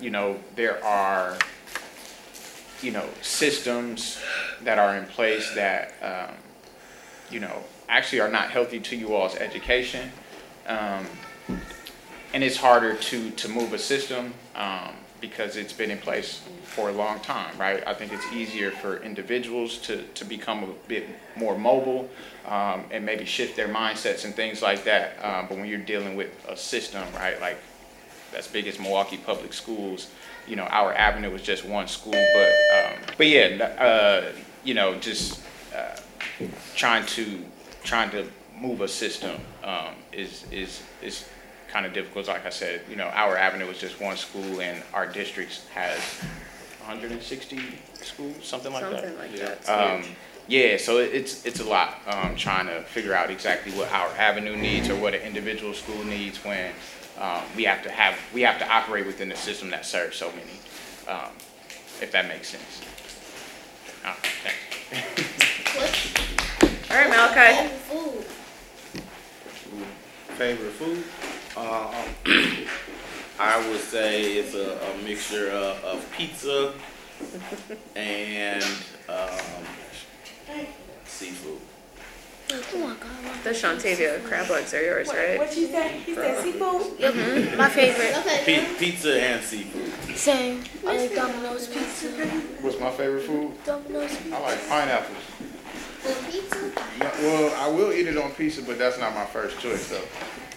you 0.00 0.10
know, 0.10 0.38
there 0.56 0.82
are, 0.84 1.38
you 2.82 2.90
know, 2.90 3.06
systems 3.22 4.20
that 4.62 4.78
are 4.78 4.96
in 4.96 5.04
place 5.04 5.54
that, 5.54 5.92
um, 6.02 6.34
you 7.30 7.38
know, 7.38 7.62
actually 7.88 8.20
are 8.20 8.30
not 8.30 8.50
healthy 8.50 8.80
to 8.80 8.96
you 8.96 9.14
all's 9.14 9.36
education. 9.36 10.10
Um, 10.66 11.06
and 12.34 12.44
it's 12.44 12.56
harder 12.56 12.94
to, 12.94 13.30
to 13.30 13.48
move 13.48 13.72
a 13.72 13.78
system 13.78 14.34
because 15.20 15.56
it's 15.56 15.72
been 15.72 15.90
in 15.90 15.98
place 15.98 16.42
for 16.62 16.90
a 16.90 16.92
long 16.92 17.20
time, 17.20 17.56
right? 17.58 17.82
I 17.86 17.94
think 17.94 18.12
it's 18.12 18.26
easier 18.32 18.70
for 18.70 18.98
individuals 18.98 19.78
to, 19.78 20.02
to 20.02 20.24
become 20.24 20.64
a 20.64 20.72
bit 20.86 21.06
more 21.36 21.58
mobile 21.58 22.08
um, 22.46 22.84
and 22.90 23.04
maybe 23.04 23.24
shift 23.24 23.56
their 23.56 23.68
mindsets 23.68 24.24
and 24.24 24.34
things 24.34 24.62
like 24.62 24.84
that. 24.84 25.16
Um, 25.24 25.46
but 25.48 25.58
when 25.58 25.66
you're 25.66 25.78
dealing 25.78 26.16
with 26.16 26.30
a 26.48 26.56
system, 26.56 27.02
right, 27.14 27.40
like 27.40 27.58
as 28.36 28.46
big 28.46 28.66
as 28.66 28.78
Milwaukee 28.78 29.16
Public 29.18 29.52
Schools, 29.52 30.10
you 30.46 30.56
know, 30.56 30.68
Auer 30.70 30.94
Avenue 30.94 31.30
was 31.30 31.42
just 31.42 31.64
one 31.64 31.88
school, 31.88 32.12
but, 32.12 32.52
um, 32.78 32.98
but 33.16 33.26
yeah, 33.26 33.64
uh, 33.78 34.32
you 34.64 34.74
know, 34.74 34.94
just, 34.96 35.40
uh, 35.74 35.96
trying 36.74 37.04
to, 37.06 37.44
trying 37.82 38.10
to 38.10 38.26
move 38.58 38.80
a 38.80 38.88
system, 38.88 39.40
um, 39.64 39.94
is, 40.12 40.44
is, 40.50 40.82
is 41.02 41.28
kind 41.68 41.86
of 41.86 41.92
difficult. 41.92 42.26
Like 42.28 42.44
I 42.46 42.50
said, 42.50 42.82
you 42.88 42.96
know, 42.96 43.10
Auer 43.14 43.36
Avenue 43.36 43.66
is 43.68 43.78
just 43.78 44.00
one 44.00 44.16
school 44.16 44.60
and 44.60 44.82
our 44.92 45.06
district 45.06 45.60
has 45.74 46.00
hundred 46.82 47.12
and 47.12 47.22
sixty 47.22 47.60
schools, 48.00 48.36
something 48.42 48.72
like 48.72 48.82
that. 48.90 49.02
Something 49.04 49.18
like 49.18 49.32
Yeah. 49.36 49.44
that. 49.44 49.58
It's 49.58 49.68
Um, 49.68 50.16
yeah, 50.46 50.76
so 50.78 50.96
it- 50.98 51.14
it's, 51.14 51.44
it's 51.44 51.60
a 51.60 51.64
lot, 51.64 52.00
um, 52.06 52.34
trying 52.36 52.66
to 52.66 52.82
figure 52.84 53.12
out 53.14 53.30
exactly 53.30 53.72
what 53.72 53.88
Auer 53.92 54.10
Avenue 54.16 54.56
needs 54.56 54.88
or 54.88 54.94
what 54.96 55.14
an 55.14 55.20
individual 55.20 55.74
school 55.74 56.02
needs 56.04 56.42
when, 56.42 56.72
um, 57.20 57.42
we 57.54 57.64
have 57.64 57.82
to 57.82 57.90
have, 57.90 58.14
we 58.32 58.40
have 58.42 58.58
to 58.58 58.66
operate 58.68 59.04
within 59.04 59.28
the 59.28 59.36
system 59.36 59.68
that 59.70 59.84
serves 59.84 60.16
so 60.16 60.30
many, 60.30 60.58
um, 61.06 61.30
if 62.00 62.10
that 62.12 62.26
makes 62.28 62.48
sense. 62.48 62.80
Uh, 64.06 64.14
thanks. 64.42 64.56
All 66.90 66.96
right, 66.96 67.10
Malaki. 67.10 67.68
Food. 67.90 68.24
Favorite 70.38 70.72
food? 70.72 71.04
Um, 71.58 71.90
I 73.40 73.68
would 73.68 73.80
say 73.80 74.34
it's 74.34 74.54
a, 74.54 74.78
a 74.78 75.04
mixture 75.04 75.50
of, 75.50 75.82
of 75.84 76.12
pizza 76.12 76.72
and 77.96 78.62
um, 79.08 79.64
seafood. 81.04 81.58
Oh 82.52 82.78
my 82.78 82.94
God. 82.94 83.42
The 83.42 83.50
Shauntayvia 83.50 84.22
crab 84.24 84.48
legs 84.50 84.72
are 84.72 84.82
yours, 84.82 85.08
right? 85.08 85.36
What 85.36 85.56
you 85.56 85.66
say? 85.66 85.98
He 86.06 86.14
said 86.14 86.42
seafood? 86.42 87.58
My 87.58 87.68
favorite. 87.68 88.16
Okay. 88.18 88.64
Pi- 88.64 88.74
pizza 88.78 89.20
and 89.20 89.42
seafood. 89.42 90.16
Same. 90.16 90.62
I 90.86 90.96
like 90.96 91.14
Domino's 91.14 91.66
pizza. 91.66 92.06
What's 92.60 92.78
my 92.78 92.92
favorite 92.92 93.24
food? 93.24 93.52
Domino's 93.64 94.16
pizza. 94.16 94.36
I 94.36 94.40
like 94.40 94.68
pineapples. 94.68 95.18
For 95.98 96.30
pizza? 96.30 96.70
No, 97.00 97.10
well, 97.20 97.54
I 97.56 97.68
will 97.68 97.92
eat 97.92 98.06
it 98.06 98.16
on 98.16 98.30
pizza, 98.30 98.62
but 98.62 98.78
that's 98.78 98.98
not 98.98 99.12
my 99.12 99.26
first 99.26 99.58
choice 99.58 99.88
though. 99.90 100.04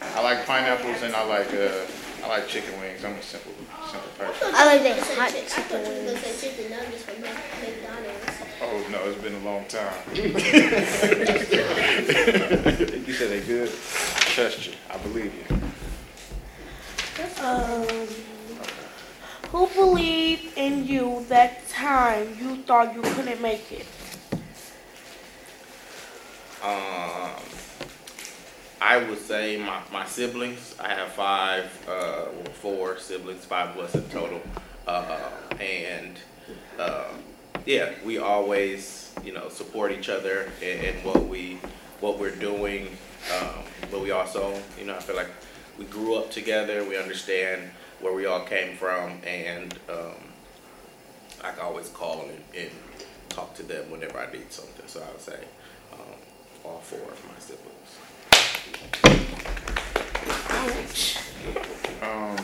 I 0.02 0.22
like 0.22 0.46
pineapples 0.46 1.02
and 1.04 1.16
I 1.16 1.24
like, 1.26 1.54
uh, 1.54 1.86
I 2.24 2.28
like 2.28 2.48
chicken 2.48 2.78
wings. 2.80 3.04
I'm 3.06 3.14
a 3.14 3.22
simple, 3.22 3.54
simple 3.90 4.10
person. 4.18 4.50
I 4.54 4.66
like 4.66 4.82
that 4.84 4.98
You 4.98 5.04
said 5.04 5.18
hot 5.18 5.30
I 5.30 5.32
chicken 5.32 5.64
thought 5.64 5.86
you 5.86 5.92
wings. 6.06 6.42
chicken 6.42 6.70
nuggets 6.72 7.04
from 7.04 7.22
McDonald's. 7.22 8.38
Oh, 8.64 8.84
no, 8.92 9.00
it's 9.10 9.22
been 9.22 9.36
a 9.36 9.40
long 9.40 9.66
time. 9.66 9.94
You 13.02 13.14
said 13.18 13.30
they 13.32 13.42
good? 13.42 13.70
Trust 13.70 14.68
you, 14.68 14.74
I 14.90 14.98
believe 14.98 15.34
you. 15.36 15.46
Um, 17.44 18.08
who 19.50 19.68
believed 19.68 20.58
in 20.58 20.86
you 20.86 21.26
that 21.30 21.68
time 21.68 22.38
you 22.40 22.58
thought 22.64 22.94
you 22.96 23.02
couldn't 23.02 23.42
make 23.42 23.70
it? 23.72 23.86
Um, 26.64 27.32
I 28.82 28.98
would 28.98 29.20
say 29.20 29.58
my, 29.58 29.80
my 29.94 30.08
siblings. 30.08 30.76
I 30.80 30.90
have 30.96 31.10
five, 31.10 31.66
uh, 31.88 32.26
well, 32.34 32.54
four 32.54 32.98
siblings, 32.98 33.46
five 33.46 33.76
plus 33.76 33.94
in 33.94 34.10
total. 34.10 34.42
Uh, 34.88 35.20
and 35.60 36.18
uh, 36.80 37.10
yeah, 37.68 37.92
we 38.04 38.18
always, 38.18 39.14
you 39.24 39.34
know, 39.34 39.50
support 39.50 39.92
each 39.92 40.10
other 40.10 40.50
in 40.64 40.96
what 41.04 41.28
we 41.28 41.60
what 42.00 42.18
we're 42.18 42.36
doing. 42.36 42.88
Um, 43.40 43.64
but 43.92 44.02
we 44.02 44.10
also, 44.10 44.60
you 44.80 44.86
know, 44.86 44.96
I 44.96 45.00
feel 45.00 45.16
like 45.16 45.30
we 45.78 45.86
grew 45.86 46.16
up 46.16 46.32
together. 46.32 46.84
We 46.84 46.98
understand 46.98 47.70
where 48.00 48.14
we 48.16 48.26
all 48.26 48.44
came 48.46 48.76
from, 48.76 49.22
and 49.24 49.76
um, 49.90 50.16
I 51.44 51.52
can 51.52 51.60
always 51.60 51.90
call 51.90 52.24
and, 52.24 52.42
and 52.58 52.72
talk 53.30 53.54
to 53.56 53.64
them 53.64 53.92
whenever 53.92 54.18
I 54.18 54.32
need 54.32 54.52
something. 54.52 54.88
So 54.88 55.04
I 55.08 55.12
would 55.12 55.22
say 55.22 55.40
um, 55.94 56.18
all 56.66 56.80
four 56.80 57.00
of 57.00 57.24
my 57.28 57.40
siblings. 57.40 58.11
Um, 62.02 62.38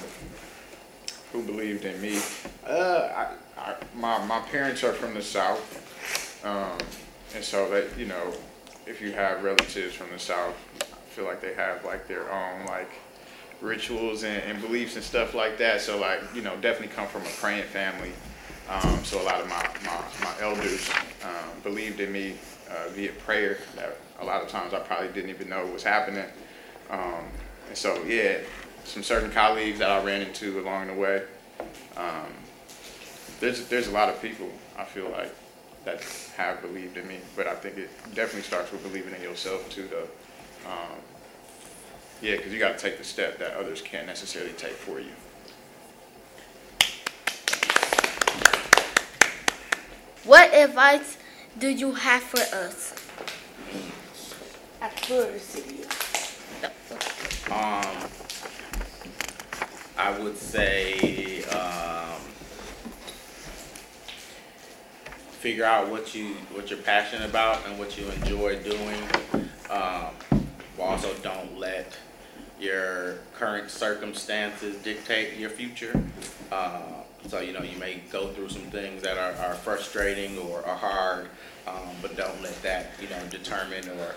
who 1.31 1.43
believed 1.43 1.85
in 1.85 1.99
me? 2.01 2.19
Uh, 2.65 3.09
I, 3.15 3.35
I, 3.59 3.75
my, 3.95 4.23
my 4.25 4.39
parents 4.39 4.83
are 4.83 4.93
from 4.93 5.13
the 5.13 5.21
South. 5.21 6.43
Um, 6.45 6.77
and 7.35 7.43
so 7.43 7.69
that, 7.69 7.97
you 7.97 8.05
know, 8.05 8.33
if 8.85 9.01
you 9.01 9.11
have 9.11 9.43
relatives 9.43 9.93
from 9.93 10.09
the 10.11 10.19
South, 10.19 10.55
I 10.81 10.95
feel 11.09 11.25
like 11.25 11.41
they 11.41 11.53
have 11.53 11.83
like 11.83 12.07
their 12.07 12.31
own 12.31 12.65
like 12.65 12.89
rituals 13.61 14.23
and, 14.23 14.41
and 14.43 14.61
beliefs 14.61 14.95
and 14.95 15.03
stuff 15.03 15.33
like 15.33 15.57
that. 15.57 15.81
So 15.81 15.99
like, 15.99 16.21
you 16.33 16.41
know, 16.41 16.55
definitely 16.57 16.95
come 16.95 17.07
from 17.07 17.23
a 17.23 17.29
praying 17.41 17.65
family. 17.65 18.11
Um, 18.69 19.03
so 19.03 19.21
a 19.21 19.23
lot 19.23 19.41
of 19.41 19.47
my, 19.47 19.67
my, 19.85 20.01
my 20.23 20.41
elders, 20.41 20.89
um, 21.23 21.61
believed 21.63 21.99
in 21.99 22.11
me, 22.11 22.35
uh, 22.69 22.89
via 22.89 23.11
prayer 23.13 23.59
that 23.75 23.97
a 24.19 24.25
lot 24.25 24.41
of 24.41 24.49
times 24.49 24.73
I 24.73 24.79
probably 24.79 25.09
didn't 25.09 25.29
even 25.29 25.49
know 25.49 25.65
it 25.65 25.73
was 25.73 25.83
happening. 25.83 26.25
Um, 26.89 27.25
and 27.67 27.77
so, 27.77 28.03
yeah, 28.03 28.39
some 28.83 29.03
certain 29.03 29.31
colleagues 29.31 29.79
that 29.79 29.89
I 29.89 30.03
ran 30.03 30.21
into 30.21 30.59
along 30.59 30.87
the 30.87 30.93
way. 30.93 31.23
Um, 31.97 32.31
there's 33.39 33.67
there's 33.67 33.87
a 33.87 33.91
lot 33.91 34.09
of 34.09 34.21
people 34.21 34.49
I 34.77 34.85
feel 34.85 35.09
like 35.09 35.33
that 35.85 36.01
have 36.35 36.61
believed 36.61 36.97
in 36.97 37.07
me, 37.07 37.17
but 37.35 37.47
I 37.47 37.55
think 37.55 37.77
it 37.77 37.89
definitely 38.13 38.41
starts 38.41 38.71
with 38.71 38.83
believing 38.83 39.13
in 39.13 39.21
yourself 39.21 39.69
too. 39.69 39.87
Though, 39.87 40.07
um, 40.69 40.97
yeah, 42.21 42.37
because 42.37 42.53
you 42.53 42.59
got 42.59 42.77
to 42.77 42.83
take 42.83 42.97
the 42.97 43.03
step 43.03 43.37
that 43.39 43.53
others 43.55 43.81
can't 43.81 44.07
necessarily 44.07 44.53
take 44.53 44.71
for 44.71 44.99
you. 44.99 45.11
What 50.23 50.53
advice 50.53 51.17
do 51.57 51.69
you 51.69 51.93
have 51.93 52.21
for 52.21 52.41
us? 52.55 52.93
Adversity. 54.81 55.83
Um, 57.51 58.09
I 59.97 60.19
would 60.19 60.37
say 60.37 61.43
um, 61.45 62.19
figure 65.31 65.65
out 65.65 65.89
what 65.89 66.13
you 66.13 66.35
what 66.53 66.69
you're 66.69 66.79
passionate 66.79 67.27
about 67.27 67.65
and 67.65 67.79
what 67.79 67.97
you 67.97 68.07
enjoy 68.09 68.61
doing. 68.61 69.01
Um, 69.69 70.13
also, 70.79 71.11
don't 71.23 71.57
let 71.57 71.97
your 72.59 73.15
current 73.33 73.71
circumstances 73.71 74.75
dictate 74.77 75.37
your 75.37 75.49
future. 75.49 75.99
Uh, 76.51 76.79
so 77.27 77.39
you 77.39 77.51
know 77.51 77.63
you 77.63 77.77
may 77.79 78.01
go 78.11 78.27
through 78.29 78.49
some 78.49 78.61
things 78.63 79.01
that 79.01 79.17
are, 79.17 79.33
are 79.43 79.55
frustrating 79.55 80.37
or 80.37 80.63
are 80.65 80.75
hard, 80.75 81.29
um, 81.67 81.95
but 82.01 82.15
don't 82.15 82.41
let 82.43 82.61
that 82.61 82.91
you 83.01 83.09
know 83.09 83.19
determine 83.31 83.87
or 83.89 84.15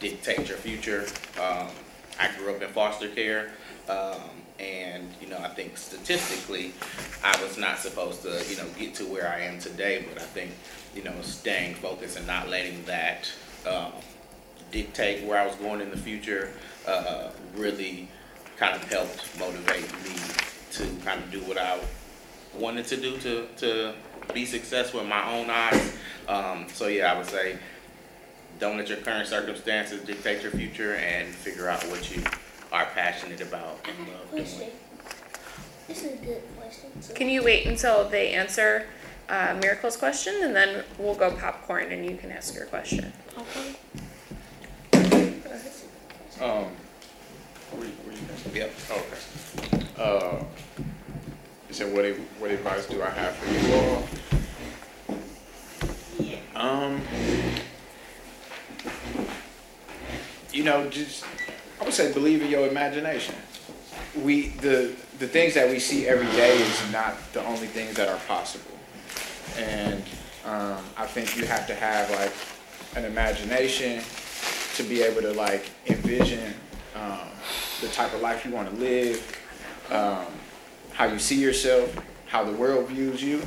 dictate 0.00 0.48
your 0.48 0.58
future. 0.58 1.06
Um, 1.40 1.68
I 2.18 2.30
grew 2.36 2.54
up 2.54 2.62
in 2.62 2.68
foster 2.70 3.08
care, 3.08 3.52
um, 3.88 4.20
and 4.58 5.08
you 5.20 5.28
know 5.28 5.38
I 5.38 5.48
think 5.48 5.76
statistically, 5.76 6.72
I 7.22 7.40
was 7.42 7.58
not 7.58 7.78
supposed 7.78 8.22
to 8.22 8.44
you 8.48 8.56
know 8.56 8.66
get 8.78 8.94
to 8.96 9.04
where 9.04 9.28
I 9.28 9.40
am 9.40 9.58
today. 9.58 10.04
But 10.08 10.22
I 10.22 10.26
think 10.26 10.52
you 10.94 11.02
know 11.02 11.14
staying 11.22 11.74
focused 11.76 12.16
and 12.16 12.26
not 12.26 12.48
letting 12.48 12.84
that 12.84 13.30
um, 13.68 13.92
dictate 14.70 15.24
where 15.24 15.38
I 15.38 15.46
was 15.46 15.56
going 15.56 15.80
in 15.80 15.90
the 15.90 15.96
future 15.96 16.50
uh, 16.86 17.30
really 17.54 18.08
kind 18.56 18.74
of 18.74 18.82
helped 18.90 19.38
motivate 19.38 19.90
me 20.04 20.14
to 20.72 20.84
kind 21.04 21.22
of 21.22 21.30
do 21.30 21.40
what 21.40 21.58
I 21.58 21.78
wanted 22.58 22.86
to 22.86 22.96
do 22.96 23.18
to 23.18 23.46
to 23.58 23.94
be 24.32 24.44
successful 24.44 25.00
in 25.00 25.08
my 25.08 25.32
own 25.32 25.50
eyes. 25.50 25.96
Um, 26.28 26.66
so 26.72 26.88
yeah, 26.88 27.12
I 27.12 27.18
would 27.18 27.26
say 27.26 27.58
don't 28.58 28.76
let 28.76 28.88
your 28.88 28.98
current 28.98 29.28
circumstances 29.28 30.02
dictate 30.02 30.42
your 30.42 30.52
future 30.52 30.94
and 30.94 31.28
figure 31.34 31.68
out 31.68 31.82
what 31.88 32.14
you 32.14 32.22
are 32.72 32.86
passionate 32.86 33.40
about 33.40 33.78
and 33.86 33.96
have 33.96 34.08
a 34.08 34.10
love 34.12 34.30
question. 34.30 34.58
doing. 34.58 34.70
This 35.88 36.04
is 36.04 36.12
a 36.20 36.24
good 36.24 36.42
question. 36.58 37.02
So 37.02 37.14
Can 37.14 37.28
you 37.28 37.42
wait 37.44 37.66
until 37.66 38.08
they 38.08 38.32
answer 38.32 38.86
uh, 39.28 39.54
Merikale's 39.60 39.96
question 39.96 40.34
and 40.42 40.54
then 40.54 40.84
we'll 40.98 41.14
go 41.14 41.30
popcorn 41.32 41.90
and 41.92 42.04
you 42.04 42.16
can 42.16 42.30
ask 42.30 42.54
your 42.54 42.66
question. 42.66 43.12
Okay. 43.38 43.76
Um, 46.40 46.66
where, 47.72 47.88
where 48.04 48.14
you 48.14 48.20
going? 48.20 48.56
Yep. 48.56 48.72
Okay. 48.90 49.86
Uh, 49.98 50.44
you 51.68 51.74
said 51.74 51.94
what 51.94 52.04
ad- 52.04 52.20
what 52.38 52.50
advice 52.50 52.86
do 52.86 53.02
I 53.02 53.10
have 53.10 53.34
for 53.36 53.50
you 53.52 53.74
all? 53.74 54.08
Um, 56.54 57.02
you 60.56 60.64
know, 60.64 60.88
just 60.88 61.24
I 61.80 61.84
would 61.84 61.92
say 61.92 62.12
believe 62.12 62.40
in 62.40 62.50
your 62.50 62.66
imagination. 62.66 63.34
We 64.22 64.48
the 64.48 64.94
the 65.18 65.28
things 65.28 65.52
that 65.54 65.68
we 65.68 65.78
see 65.78 66.08
every 66.08 66.26
day 66.28 66.56
is 66.56 66.92
not 66.92 67.14
the 67.34 67.44
only 67.44 67.66
things 67.66 67.94
that 67.96 68.08
are 68.08 68.18
possible, 68.26 68.78
and 69.58 70.02
um, 70.46 70.82
I 70.96 71.06
think 71.06 71.36
you 71.36 71.44
have 71.44 71.66
to 71.66 71.74
have 71.74 72.10
like 72.10 72.32
an 72.96 73.04
imagination 73.04 74.02
to 74.76 74.82
be 74.82 75.02
able 75.02 75.20
to 75.20 75.32
like 75.32 75.68
envision 75.86 76.54
um, 76.94 77.28
the 77.82 77.88
type 77.88 78.14
of 78.14 78.22
life 78.22 78.46
you 78.46 78.52
want 78.52 78.70
to 78.70 78.76
live, 78.76 79.38
um, 79.90 80.26
how 80.92 81.04
you 81.04 81.18
see 81.18 81.38
yourself, 81.38 81.94
how 82.26 82.44
the 82.44 82.52
world 82.52 82.88
views 82.88 83.22
you. 83.22 83.42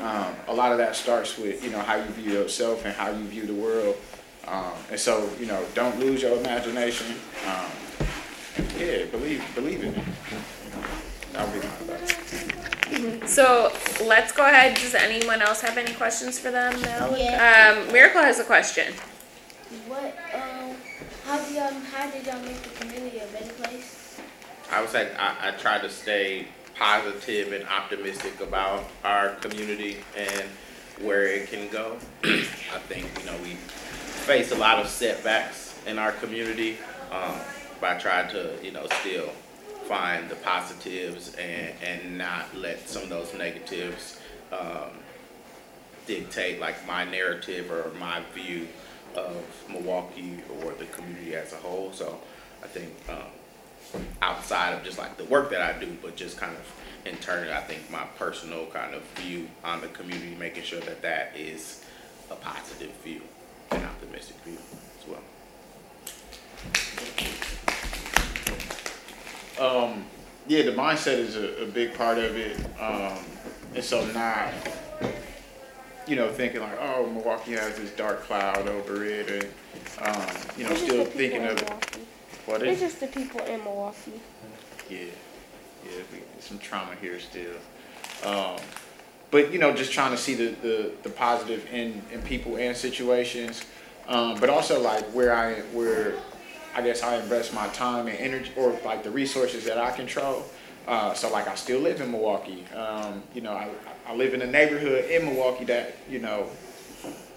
Um, 0.00 0.34
a 0.46 0.54
lot 0.54 0.70
of 0.70 0.78
that 0.78 0.94
starts 0.94 1.36
with 1.36 1.64
you 1.64 1.70
know 1.70 1.80
how 1.80 1.96
you 1.96 2.04
view 2.10 2.32
yourself 2.32 2.84
and 2.84 2.94
how 2.94 3.10
you 3.10 3.24
view 3.24 3.44
the 3.44 3.54
world. 3.54 3.96
Um, 4.46 4.72
and 4.90 5.00
so 5.00 5.30
you 5.38 5.46
know, 5.46 5.64
don't 5.74 5.98
lose 5.98 6.22
your 6.22 6.38
imagination. 6.38 7.16
Um, 7.46 7.70
yeah, 8.78 9.04
believe 9.06 9.42
believe 9.54 9.82
in 9.84 9.94
it. 9.94 10.04
That'll 11.32 11.52
be 11.52 11.66
my 11.66 11.94
advice. 11.94 12.54
So 13.26 13.72
let's 14.04 14.30
go 14.32 14.46
ahead. 14.46 14.76
Does 14.76 14.94
anyone 14.94 15.42
else 15.42 15.60
have 15.62 15.76
any 15.78 15.92
questions 15.94 16.38
for 16.38 16.50
them 16.50 16.80
now? 16.82 17.14
Yeah. 17.16 17.76
Um, 17.76 17.88
Merikale 17.92 18.24
has 18.24 18.38
a 18.38 18.44
question. 18.44 18.92
What, 19.88 20.16
um, 20.32 20.76
how 21.24 21.44
do 21.44 21.54
y'all, 21.54 21.72
how 21.90 22.08
did 22.10 22.26
y'all 22.26 22.40
make 22.42 22.62
the 22.62 22.80
community 22.80 23.18
a 23.18 23.26
better 23.26 23.52
place? 23.54 24.20
I 24.70 24.80
would 24.80 24.90
say 24.90 25.12
I, 25.18 25.48
I 25.48 25.50
try 25.52 25.78
to 25.78 25.90
stay 25.90 26.46
positive 26.76 27.52
and 27.52 27.66
optimistic 27.68 28.40
about 28.40 28.84
our 29.02 29.30
community 29.36 29.98
and 30.16 30.44
where 31.00 31.26
it 31.26 31.48
can 31.48 31.68
go. 31.68 31.98
I 32.24 32.78
think, 32.88 33.06
you 33.18 33.26
know, 33.26 33.36
we 33.42 33.56
face 34.14 34.52
a 34.52 34.56
lot 34.56 34.78
of 34.78 34.88
setbacks 34.88 35.78
in 35.86 35.98
our 35.98 36.12
community, 36.12 36.78
um, 37.10 37.34
but 37.80 37.96
I 37.96 37.98
try 37.98 38.26
to, 38.28 38.54
you 38.62 38.72
know, 38.72 38.86
still 39.00 39.28
find 39.86 40.28
the 40.30 40.36
positives 40.36 41.34
and, 41.34 41.74
and 41.82 42.18
not 42.18 42.54
let 42.56 42.88
some 42.88 43.02
of 43.02 43.08
those 43.10 43.34
negatives 43.34 44.18
um, 44.52 44.90
dictate 46.06 46.60
like 46.60 46.86
my 46.86 47.04
narrative 47.04 47.70
or 47.70 47.92
my 47.98 48.22
view 48.34 48.66
of 49.14 49.44
Milwaukee 49.70 50.38
or 50.62 50.72
the 50.72 50.86
community 50.86 51.36
as 51.36 51.52
a 51.52 51.56
whole. 51.56 51.92
So 51.92 52.18
I 52.62 52.66
think 52.66 52.90
um, 53.08 54.02
outside 54.22 54.70
of 54.70 54.82
just 54.84 54.98
like 54.98 55.16
the 55.16 55.24
work 55.24 55.50
that 55.50 55.60
I 55.60 55.78
do, 55.78 55.96
but 56.02 56.16
just 56.16 56.38
kind 56.38 56.56
of 56.56 57.06
internally, 57.06 57.52
I 57.52 57.60
think 57.60 57.90
my 57.90 58.04
personal 58.18 58.66
kind 58.66 58.94
of 58.94 59.02
view 59.16 59.48
on 59.62 59.80
the 59.80 59.88
community, 59.88 60.34
making 60.34 60.64
sure 60.64 60.80
that 60.80 61.02
that 61.02 61.32
is 61.36 61.84
a 62.30 62.34
positive 62.34 62.90
view, 63.04 63.20
an 63.74 63.84
optimistic 63.84 64.36
view 64.44 64.58
as 64.98 65.06
well. 69.58 69.86
Um, 69.86 70.04
yeah, 70.46 70.62
the 70.62 70.72
mindset 70.72 71.18
is 71.18 71.36
a, 71.36 71.62
a 71.62 71.66
big 71.66 71.94
part 71.94 72.18
of 72.18 72.36
it. 72.36 72.56
Um, 72.80 73.18
and 73.74 73.82
so 73.82 74.04
not, 74.12 74.52
you 76.06 76.16
know, 76.16 76.30
thinking 76.30 76.60
like, 76.60 76.78
oh, 76.80 77.06
Milwaukee 77.10 77.52
has 77.52 77.76
this 77.76 77.90
dark 77.92 78.22
cloud 78.24 78.68
over 78.68 79.04
it, 79.04 79.28
and 79.30 79.46
um, 80.06 80.36
you 80.56 80.64
know, 80.64 80.70
It's 80.70 80.82
still 80.82 81.04
thinking 81.04 81.44
of 81.44 81.60
what 82.46 82.62
It's 82.62 82.80
is. 82.82 82.92
just 82.92 83.00
the 83.00 83.06
people 83.08 83.40
in 83.46 83.62
Milwaukee. 83.64 84.20
Yeah, 84.90 84.98
yeah, 85.84 86.02
we, 86.12 86.18
some 86.40 86.58
trauma 86.58 86.94
here 87.00 87.18
still. 87.18 87.56
Um, 88.24 88.56
but 89.34 89.52
you 89.52 89.58
know, 89.58 89.74
just 89.74 89.90
trying 89.90 90.12
to 90.12 90.16
see 90.16 90.34
the, 90.34 90.54
the, 90.62 90.92
the 91.02 91.10
positive 91.10 91.66
in, 91.72 92.00
in 92.12 92.22
people 92.22 92.56
and 92.56 92.76
situations. 92.76 93.64
Um, 94.06 94.38
but 94.38 94.48
also 94.48 94.80
like 94.80 95.02
where 95.06 95.34
I 95.34 95.54
where 95.72 96.14
I 96.76 96.82
guess 96.82 97.02
I 97.02 97.16
invest 97.16 97.52
my 97.52 97.66
time 97.68 98.06
and 98.06 98.16
energy 98.16 98.52
or 98.56 98.78
like 98.84 99.02
the 99.02 99.10
resources 99.10 99.64
that 99.64 99.76
I 99.76 99.90
control. 99.90 100.44
Uh, 100.86 101.14
so 101.14 101.32
like 101.32 101.48
I 101.48 101.56
still 101.56 101.80
live 101.80 102.00
in 102.00 102.12
Milwaukee. 102.12 102.64
Um, 102.76 103.24
you 103.34 103.40
know, 103.40 103.50
I, 103.50 103.70
I 104.06 104.14
live 104.14 104.34
in 104.34 104.42
a 104.42 104.46
neighborhood 104.46 105.06
in 105.10 105.24
Milwaukee 105.24 105.64
that, 105.64 105.96
you 106.08 106.20
know, 106.20 106.46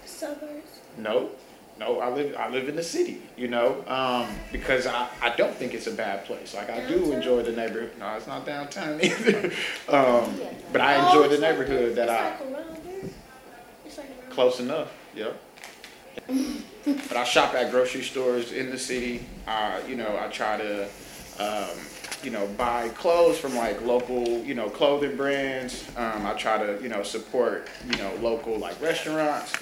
Suburbs? 0.04 0.78
no, 0.98 1.30
no, 1.78 2.00
I 2.00 2.10
live 2.10 2.34
I 2.36 2.48
live 2.48 2.68
in 2.68 2.76
the 2.76 2.82
city, 2.82 3.22
you 3.36 3.48
know, 3.48 3.84
um, 3.86 4.28
because 4.50 4.86
I, 4.86 5.08
I 5.22 5.34
don't 5.36 5.54
think 5.54 5.74
it's 5.74 5.86
a 5.86 5.92
bad 5.92 6.24
place. 6.24 6.54
Like 6.54 6.70
I 6.70 6.86
do 6.86 7.12
enjoy 7.12 7.42
the 7.42 7.52
neighborhood. 7.52 7.92
No, 7.98 8.16
it's 8.16 8.26
not 8.26 8.44
downtown 8.44 9.00
either. 9.02 9.52
um, 9.88 10.40
but 10.72 10.80
I 10.80 11.06
enjoy 11.06 11.28
the 11.28 11.38
neighborhood 11.38 11.94
that 11.96 12.10
I 12.10 12.30
like 12.30 12.40
around. 12.40 13.12
It's 13.84 13.98
like 13.98 14.30
close 14.30 14.60
enough. 14.60 14.92
Yep. 15.14 15.40
but 16.86 17.16
I 17.16 17.24
shop 17.24 17.54
at 17.54 17.70
grocery 17.70 18.02
stores 18.02 18.52
in 18.52 18.70
the 18.70 18.78
city. 18.78 19.24
Uh, 19.46 19.80
you 19.86 19.94
know, 19.94 20.18
I 20.20 20.28
try 20.28 20.56
to, 20.56 20.88
um, 21.38 21.78
you 22.24 22.30
know, 22.30 22.46
buy 22.58 22.88
clothes 22.90 23.38
from 23.38 23.54
like 23.54 23.80
local, 23.82 24.26
you 24.44 24.54
know, 24.54 24.68
clothing 24.68 25.16
brands. 25.16 25.88
Um, 25.96 26.26
I 26.26 26.34
try 26.34 26.58
to, 26.58 26.82
you 26.82 26.88
know, 26.88 27.04
support, 27.04 27.68
you 27.88 27.96
know, 27.98 28.12
local 28.20 28.58
like 28.58 28.80
restaurants 28.82 29.52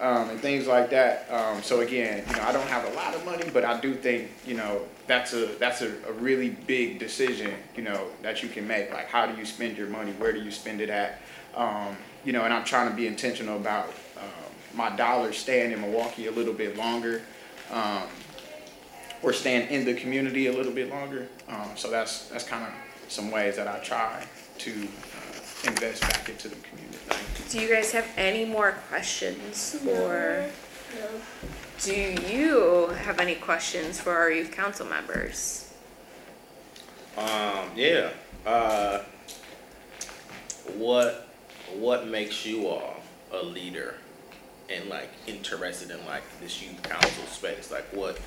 um, 0.00 0.30
and 0.30 0.40
things 0.40 0.66
like 0.66 0.90
that. 0.90 1.30
Um, 1.30 1.62
so 1.62 1.80
again, 1.80 2.24
you 2.28 2.36
know, 2.36 2.42
I 2.42 2.52
don't 2.52 2.66
have 2.68 2.84
a 2.92 2.94
lot 2.94 3.14
of 3.14 3.24
money, 3.24 3.44
but 3.52 3.64
I 3.64 3.80
do 3.80 3.94
think, 3.94 4.30
you 4.46 4.54
know, 4.54 4.82
that's 5.06 5.32
a 5.32 5.46
that's 5.58 5.82
a, 5.82 5.92
a 6.08 6.12
really 6.12 6.50
big 6.50 6.98
decision, 6.98 7.52
you 7.76 7.82
know, 7.82 8.08
that 8.22 8.42
you 8.42 8.48
can 8.48 8.66
make. 8.66 8.92
Like, 8.92 9.06
how 9.06 9.26
do 9.26 9.36
you 9.38 9.44
spend 9.44 9.76
your 9.76 9.88
money? 9.88 10.12
Where 10.12 10.32
do 10.32 10.42
you 10.42 10.50
spend 10.50 10.80
it 10.80 10.90
at? 10.90 11.20
Um, 11.54 11.96
you 12.24 12.32
know, 12.32 12.42
and 12.42 12.52
I'm 12.52 12.64
trying 12.64 12.90
to 12.90 12.96
be 12.96 13.06
intentional 13.06 13.56
about 13.56 13.88
um, 14.16 14.52
my 14.74 14.94
dollars 14.96 15.36
staying 15.36 15.72
in 15.72 15.80
Milwaukee 15.80 16.26
a 16.26 16.32
little 16.32 16.54
bit 16.54 16.76
longer, 16.76 17.22
um, 17.70 18.04
or 19.22 19.32
staying 19.32 19.68
in 19.68 19.84
the 19.84 19.94
community 19.94 20.46
a 20.46 20.52
little 20.52 20.72
bit 20.72 20.90
longer. 20.90 21.28
Um, 21.48 21.70
so 21.76 21.90
that's 21.90 22.28
that's 22.28 22.44
kind 22.44 22.64
of 22.64 22.72
some 23.08 23.30
ways 23.30 23.56
that 23.56 23.68
I 23.68 23.78
try 23.80 24.24
to 24.58 24.70
uh, 24.70 25.68
invest 25.68 26.00
back 26.02 26.28
into 26.28 26.48
the 26.48 26.56
community. 26.56 26.93
Do 27.54 27.60
you 27.60 27.72
guys 27.72 27.92
have 27.92 28.08
any 28.16 28.44
more 28.44 28.72
questions 28.88 29.76
or 29.86 30.44
No. 30.92 31.06
do 31.84 31.94
you 31.94 32.88
have 33.04 33.20
any 33.20 33.36
questions 33.36 34.00
for 34.00 34.10
our 34.12 34.28
youth 34.28 34.50
council 34.50 34.84
members? 34.86 35.72
Um, 37.16 37.70
yeah. 37.76 38.10
Uh, 38.44 39.04
what 40.76 41.28
what 41.76 42.08
makes 42.08 42.44
you 42.44 42.66
all 42.66 42.96
a 43.30 43.44
leader 43.44 43.98
and 44.68 44.88
like 44.88 45.10
interested 45.28 45.92
in 45.92 46.04
like 46.06 46.24
this 46.40 46.60
youth 46.60 46.82
council 46.82 47.24
space? 47.26 47.70
Like 47.70 47.86
what 47.92 48.18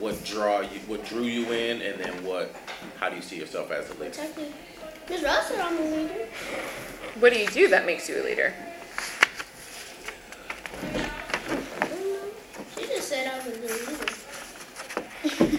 what 0.00 0.24
draw 0.24 0.62
you 0.62 0.80
what 0.88 1.04
drew 1.04 1.22
you 1.22 1.52
in 1.52 1.80
and 1.80 2.00
then 2.00 2.24
what 2.24 2.52
how 2.98 3.08
do 3.08 3.14
you 3.14 3.22
see 3.22 3.38
yourself 3.38 3.70
as 3.70 3.88
a 3.90 3.94
leader? 3.94 4.18
Technically, 5.06 5.16
Miss 5.16 5.24
Ross 5.24 5.48
said 5.48 5.60
I'm 5.60 5.78
a 5.78 5.80
leader. 5.82 6.26
What 7.18 7.32
do 7.32 7.38
you 7.38 7.46
do 7.46 7.68
that 7.68 7.86
makes 7.86 8.08
you 8.08 8.22
a 8.22 8.24
leader? 8.24 8.54
She 12.76 12.86
just 12.86 13.08
said 13.08 13.26
I 13.26 13.36
was 13.36 13.46
a 13.46 13.60
leader. 13.60 14.10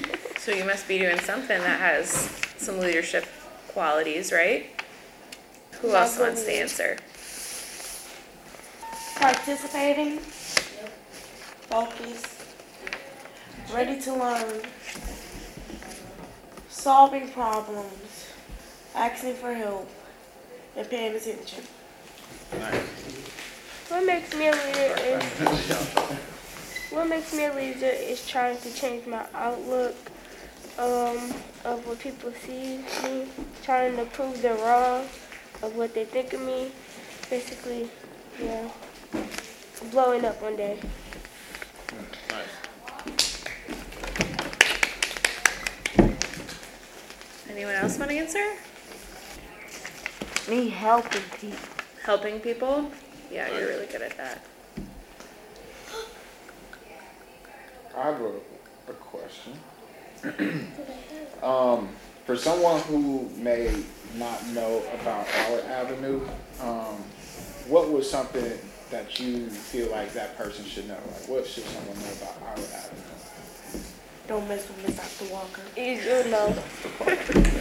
So 0.39 0.51
you 0.51 0.63
must 0.63 0.87
be 0.87 0.99
doing 0.99 1.19
something 1.21 1.57
that 1.59 1.79
has 1.79 2.29
some 2.57 2.77
leadership 2.77 3.25
qualities, 3.69 4.31
right? 4.31 4.69
Who 5.81 5.87
Not 5.87 6.03
else 6.03 6.19
wants 6.19 6.43
to 6.43 6.51
answer? 6.51 6.97
Participating, 9.15 10.19
focused, 11.67 12.43
ready 13.73 13.99
to 14.01 14.13
learn, 14.13 14.61
solving 16.69 17.27
problems, 17.29 18.24
asking 18.95 19.35
for 19.35 19.53
help, 19.53 19.89
and 20.75 20.89
paying 20.89 21.15
attention. 21.15 21.63
Nice. 22.59 22.75
What 23.89 24.05
makes 24.05 24.33
me 24.35 24.47
a 24.47 24.51
leader 24.51 24.95
is 24.97 25.23
what 26.91 27.07
makes 27.09 27.33
me 27.33 27.45
a 27.45 27.53
leader 27.53 27.85
is 27.85 28.25
trying 28.27 28.57
to 28.57 28.73
change 28.73 29.05
my 29.05 29.25
outlook 29.33 29.95
um, 30.79 31.17
of 31.65 31.85
what 31.85 31.99
people 31.99 32.31
see 32.45 32.79
me, 33.03 33.27
trying 33.63 33.95
to 33.97 34.05
prove 34.05 34.41
they're 34.41 34.55
wrong 34.55 35.05
of 35.61 35.75
what 35.75 35.93
they 35.93 36.05
think 36.05 36.33
of 36.33 36.41
me. 36.41 36.71
Basically, 37.29 37.89
yeah, 38.41 38.69
blowing 39.91 40.25
up 40.25 40.41
one 40.41 40.55
day. 40.55 40.79
Nice. 42.29 42.47
Anyone 47.49 47.75
else 47.75 47.97
want 47.97 48.11
to 48.11 48.17
answer? 48.17 48.55
Me 50.47 50.69
helping 50.69 51.21
people. 51.39 51.57
Helping 52.03 52.39
people? 52.39 52.91
Yeah, 53.31 53.49
you're 53.57 53.67
really 53.67 53.87
good 53.87 54.03
at 54.03 54.15
that. 54.17 54.43
I 57.97 58.03
have 58.03 58.21
a, 58.21 58.31
a 58.89 58.93
question. 58.93 59.53
um, 61.43 61.89
for 62.25 62.35
someone 62.35 62.79
who 62.81 63.29
may 63.37 63.83
not 64.17 64.45
know 64.49 64.83
about 65.01 65.25
Auer 65.47 65.61
Avenue, 65.61 66.21
um, 66.61 66.95
what 67.67 67.91
was 67.91 68.09
something 68.09 68.59
that 68.91 69.19
you 69.19 69.49
feel 69.49 69.89
like 69.89 70.13
that 70.13 70.37
person 70.37 70.63
should 70.65 70.87
know? 70.87 70.93
Like, 70.93 71.27
what 71.27 71.47
should 71.47 71.63
someone 71.63 71.97
know 71.97 72.11
about 72.21 72.35
Auer 72.41 72.65
Avenue? 72.75 73.24
Don't 74.27 74.47
mess 74.47 74.67
with 74.67 74.87
Miss 74.87 74.95
Dr. 74.97 75.31
Walker. 75.31 75.61
You 75.77 76.29
know. 76.31 76.55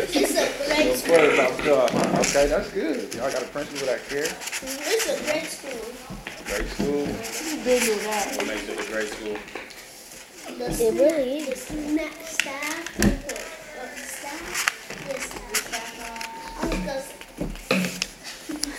It's 0.07 0.33
a 0.33 0.49
great 0.67 1.05
Don't 1.05 1.09
worry 1.09 1.35
about 1.35 1.65
God. 1.65 1.91
Okay, 2.21 2.47
that's 2.47 2.71
good. 2.71 3.15
Y'all 3.15 3.31
got 3.31 3.43
a 3.43 3.47
principal 3.47 3.87
that 3.87 4.09
care. 4.09 4.25
It's 4.25 5.07
a 5.09 5.17
great 5.31 5.45
school. 5.45 5.93
Great 6.47 6.69
school. 6.71 7.05
It's 7.21 7.55
bigger 7.65 7.95
than 7.97 8.07
What 8.07 8.39
that. 8.39 8.47
makes 8.47 8.69
it 8.69 8.81
a 8.81 8.91
great 8.91 9.09
school? 9.09 9.37
It 10.47 10.95
really 10.95 11.39
is. 11.41 11.61
snack 11.63 12.13
staff. 12.23 12.97
The 12.97 13.03
the 13.03 14.01
staff. 14.01 14.47
The 15.07 15.15
staff. 15.21 15.91
Oh, 16.63 16.69
the, 16.69 16.97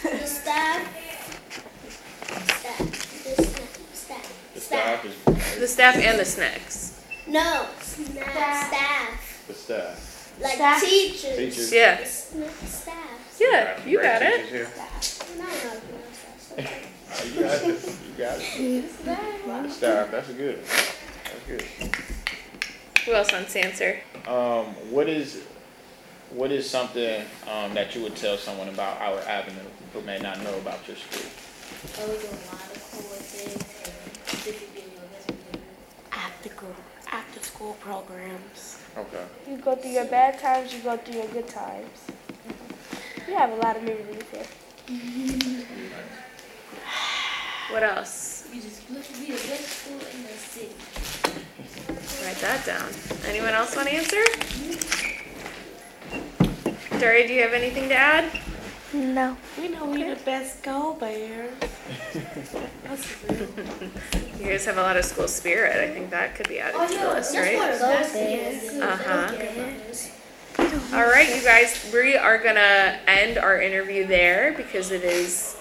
the 0.09 0.27
staff. 0.27 0.81
The. 2.31 2.47
Staff. 2.57 2.79
The 4.55 4.59
staff 4.61 5.05
is 5.05 5.59
The 5.59 5.67
staff 5.67 5.95
and 5.97 6.19
the 6.19 6.25
snacks. 6.25 6.84
No, 7.27 7.67
staff. 7.79 8.67
staff. 8.67 9.43
the 9.47 9.53
staff. 9.53 10.37
Like 10.41 10.53
Staff. 10.55 10.81
teachers. 10.81 11.35
Teachers. 11.37 11.71
Yeah. 11.73 12.01
Sna- 12.01 12.67
Staff. 12.67 13.37
Yeah, 13.39 13.85
you 13.85 14.01
got 14.01 14.21
it. 14.21 14.45
here. 14.47 14.67
No, 15.37 15.43
no, 15.43 15.45
no, 15.45 15.79
staff. 16.39 16.91
Oh, 17.11 17.25
You 17.25 17.41
got 17.41 17.63
it. 17.63 17.99
You 18.05 18.17
got 18.17 18.39
it. 18.39 19.63
The 19.63 19.69
staff. 19.69 20.11
That's 20.11 20.29
good. 20.31 20.59
That's 20.65 21.45
good. 21.47 21.65
Who 23.05 23.13
else 23.13 23.31
wants 23.31 23.53
to 23.53 23.59
answer? 23.65 23.99
Um, 24.27 24.65
what 24.91 25.07
is 25.09 25.43
what 26.31 26.51
is 26.51 26.69
something 26.69 27.21
um, 27.47 27.73
that 27.73 27.95
you 27.95 28.01
would 28.03 28.15
tell 28.15 28.37
someone 28.37 28.67
about 28.69 28.99
Auer 29.01 29.21
Avenue 29.27 29.59
who 29.93 30.01
may 30.01 30.17
not 30.19 30.41
know 30.43 30.55
about 30.57 30.87
your 30.87 30.97
school? 30.97 31.29
Oh, 31.99 32.09
we 32.11 32.17
do 32.17 32.27
a 32.27 32.37
lot 32.51 32.65
of 32.65 32.89
cool 32.91 33.01
things 33.01 33.55
and 33.55 34.35
this 34.43 34.47
is 34.47 34.69
being 34.73 34.91
your 34.91 35.05
best 37.35 37.51
friend. 37.51 37.75
After 37.75 37.75
school, 37.75 37.75
programs. 37.79 38.79
Okay. 38.97 39.25
You 39.49 39.57
go 39.57 39.75
through 39.75 39.91
your 39.91 40.05
bad 40.05 40.39
times, 40.39 40.73
you 40.73 40.79
go 40.81 40.97
through 40.97 41.15
your 41.15 41.27
good 41.27 41.47
times. 41.47 42.05
You 43.27 43.35
have 43.35 43.51
a 43.51 43.55
lot 43.55 43.77
of 43.77 43.83
memories 43.83 44.23
here. 44.31 44.45
What 47.71 47.81
else? 47.81 48.47
We 48.53 48.59
just 48.61 48.87
look 48.91 49.03
to 49.03 49.13
be 49.13 49.25
the 49.25 49.47
best 49.47 49.63
school 49.63 49.97
in 49.97 50.21
the 50.21 50.37
city. 50.37 50.69
Write 52.23 52.37
that 52.37 52.63
down. 52.63 52.87
Anyone 53.27 53.55
else 53.55 53.75
want 53.75 53.87
to 53.87 53.95
answer? 53.95 54.23
Dory, 56.99 57.25
do 57.25 57.33
you 57.33 57.41
have 57.41 57.53
anything 57.53 57.89
to 57.89 57.95
add? 57.95 58.44
No. 58.95 59.35
We 59.59 59.67
know 59.67 59.85
we're 59.85 60.15
the 60.15 60.21
best 60.23 60.63
go 60.63 60.93
bears. 60.93 61.51
You 64.39 64.45
guys 64.45 64.65
have 64.65 64.77
a 64.77 64.81
lot 64.81 64.95
of 64.95 65.03
school 65.03 65.27
spirit. 65.27 65.75
I 65.77 65.93
think 65.93 66.11
that 66.11 66.35
could 66.35 66.47
be 66.47 66.59
added 66.59 66.77
to 66.87 66.97
the 66.97 67.07
list, 67.09 67.35
right? 67.35 67.55
Uh 68.81 68.97
huh. 68.97 70.95
All 70.95 71.03
right, 71.05 71.27
you 71.35 71.43
guys, 71.43 71.89
we 71.93 72.15
are 72.15 72.37
gonna 72.37 72.97
end 73.07 73.37
our 73.37 73.59
interview 73.61 74.07
there 74.07 74.53
because 74.55 74.91
it 74.91 75.03
is 75.03 75.57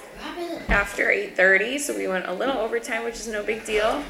after 0.69 1.11
8:30, 1.11 1.79
so 1.79 1.97
we 1.97 2.07
went 2.07 2.27
a 2.27 2.33
little 2.33 2.59
overtime, 2.59 3.03
which 3.03 3.17
is 3.17 3.27
no 3.27 3.43
big 3.43 3.65
deal. 3.65 4.05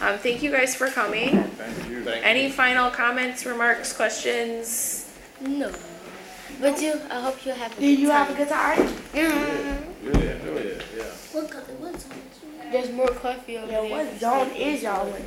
Um, 0.00 0.18
thank 0.18 0.42
you 0.42 0.50
guys 0.50 0.74
for 0.74 0.88
coming. 0.88 1.44
Thank 1.44 1.88
you. 1.88 2.08
Any 2.08 2.50
final 2.50 2.90
comments, 2.90 3.46
remarks, 3.46 3.92
questions? 3.92 5.08
No. 5.40 5.70
But 6.60 6.80
you, 6.80 7.00
I 7.10 7.20
hope 7.20 7.44
you 7.44 7.52
have 7.52 7.72
a 7.76 7.80
Did 7.80 7.96
good 7.96 7.98
you 7.98 8.10
have 8.10 8.30
a 8.30 8.34
time. 8.34 8.38
good 8.38 8.48
time? 8.48 8.78
Mm-hmm. 9.12 10.06
Good. 10.12 10.42
Good. 10.44 10.84
Yeah. 10.96 11.04
What, 11.32 11.50
co- 11.50 11.58
what 11.78 11.92
time? 11.98 12.72
There's 12.72 12.90
more 12.92 13.08
coffee 13.08 13.58
over 13.58 13.70
Yeah, 13.70 13.80
there. 13.82 13.90
what 14.06 14.20
zone 14.20 14.50
is 14.56 14.82
y'all 14.82 15.06
in? 15.14 15.22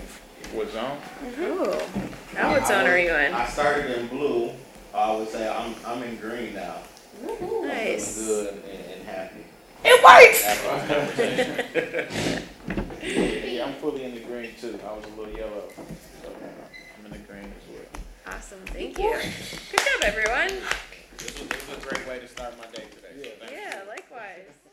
What 0.54 0.72
zone? 0.72 0.98
Mm-hmm. 1.24 1.44
Ooh, 1.44 2.36
now 2.36 2.52
what 2.52 2.68
zone 2.68 2.88
are 2.88 2.98
you 2.98 3.14
in? 3.14 3.34
I 3.34 3.46
started 3.48 3.98
in 4.00 4.08
blue. 4.08 4.52
I 4.94 5.16
would 5.16 5.30
say 5.30 5.48
I'm 5.48 5.76
I'm 5.86 6.02
in 6.04 6.16
green 6.18 6.54
now. 6.56 6.78
Feeling 7.40 7.68
Nice. 7.68 8.18
good 8.26 8.54
and, 8.54 8.92
and 8.94 9.04
happy. 9.08 9.44
It 9.84 10.04
works! 10.04 10.46
After. 10.46 12.42
Yeah, 13.08 13.66
I'm 13.66 13.74
fully 13.76 14.04
in 14.04 14.14
the 14.16 14.20
green 14.22 14.52
too. 14.60 14.78
I 14.86 14.94
was 14.94 15.06
a 15.06 15.10
little 15.20 15.34
yellow, 15.38 15.64
so 16.22 16.30
I'm 17.00 17.06
in 17.06 17.12
the 17.12 17.18
green 17.20 17.46
as 17.46 17.70
well. 17.72 18.36
Awesome, 18.36 18.60
thank 18.68 18.98
you. 19.00 19.12
Good 19.72 19.80
job, 19.80 20.04
everyone. 20.04 20.62
This 21.18 21.40
was, 21.40 21.48
this 21.50 21.68
was 21.68 21.78
a 21.78 21.82
great 21.82 22.08
way 22.08 22.20
to 22.20 22.28
start 22.28 22.58
my 22.58 22.66
day 22.68 22.86
today. 22.94 23.14
Yeah, 23.18 23.48
so 23.48 23.54
yeah 23.54 23.82
likewise. 23.88 24.67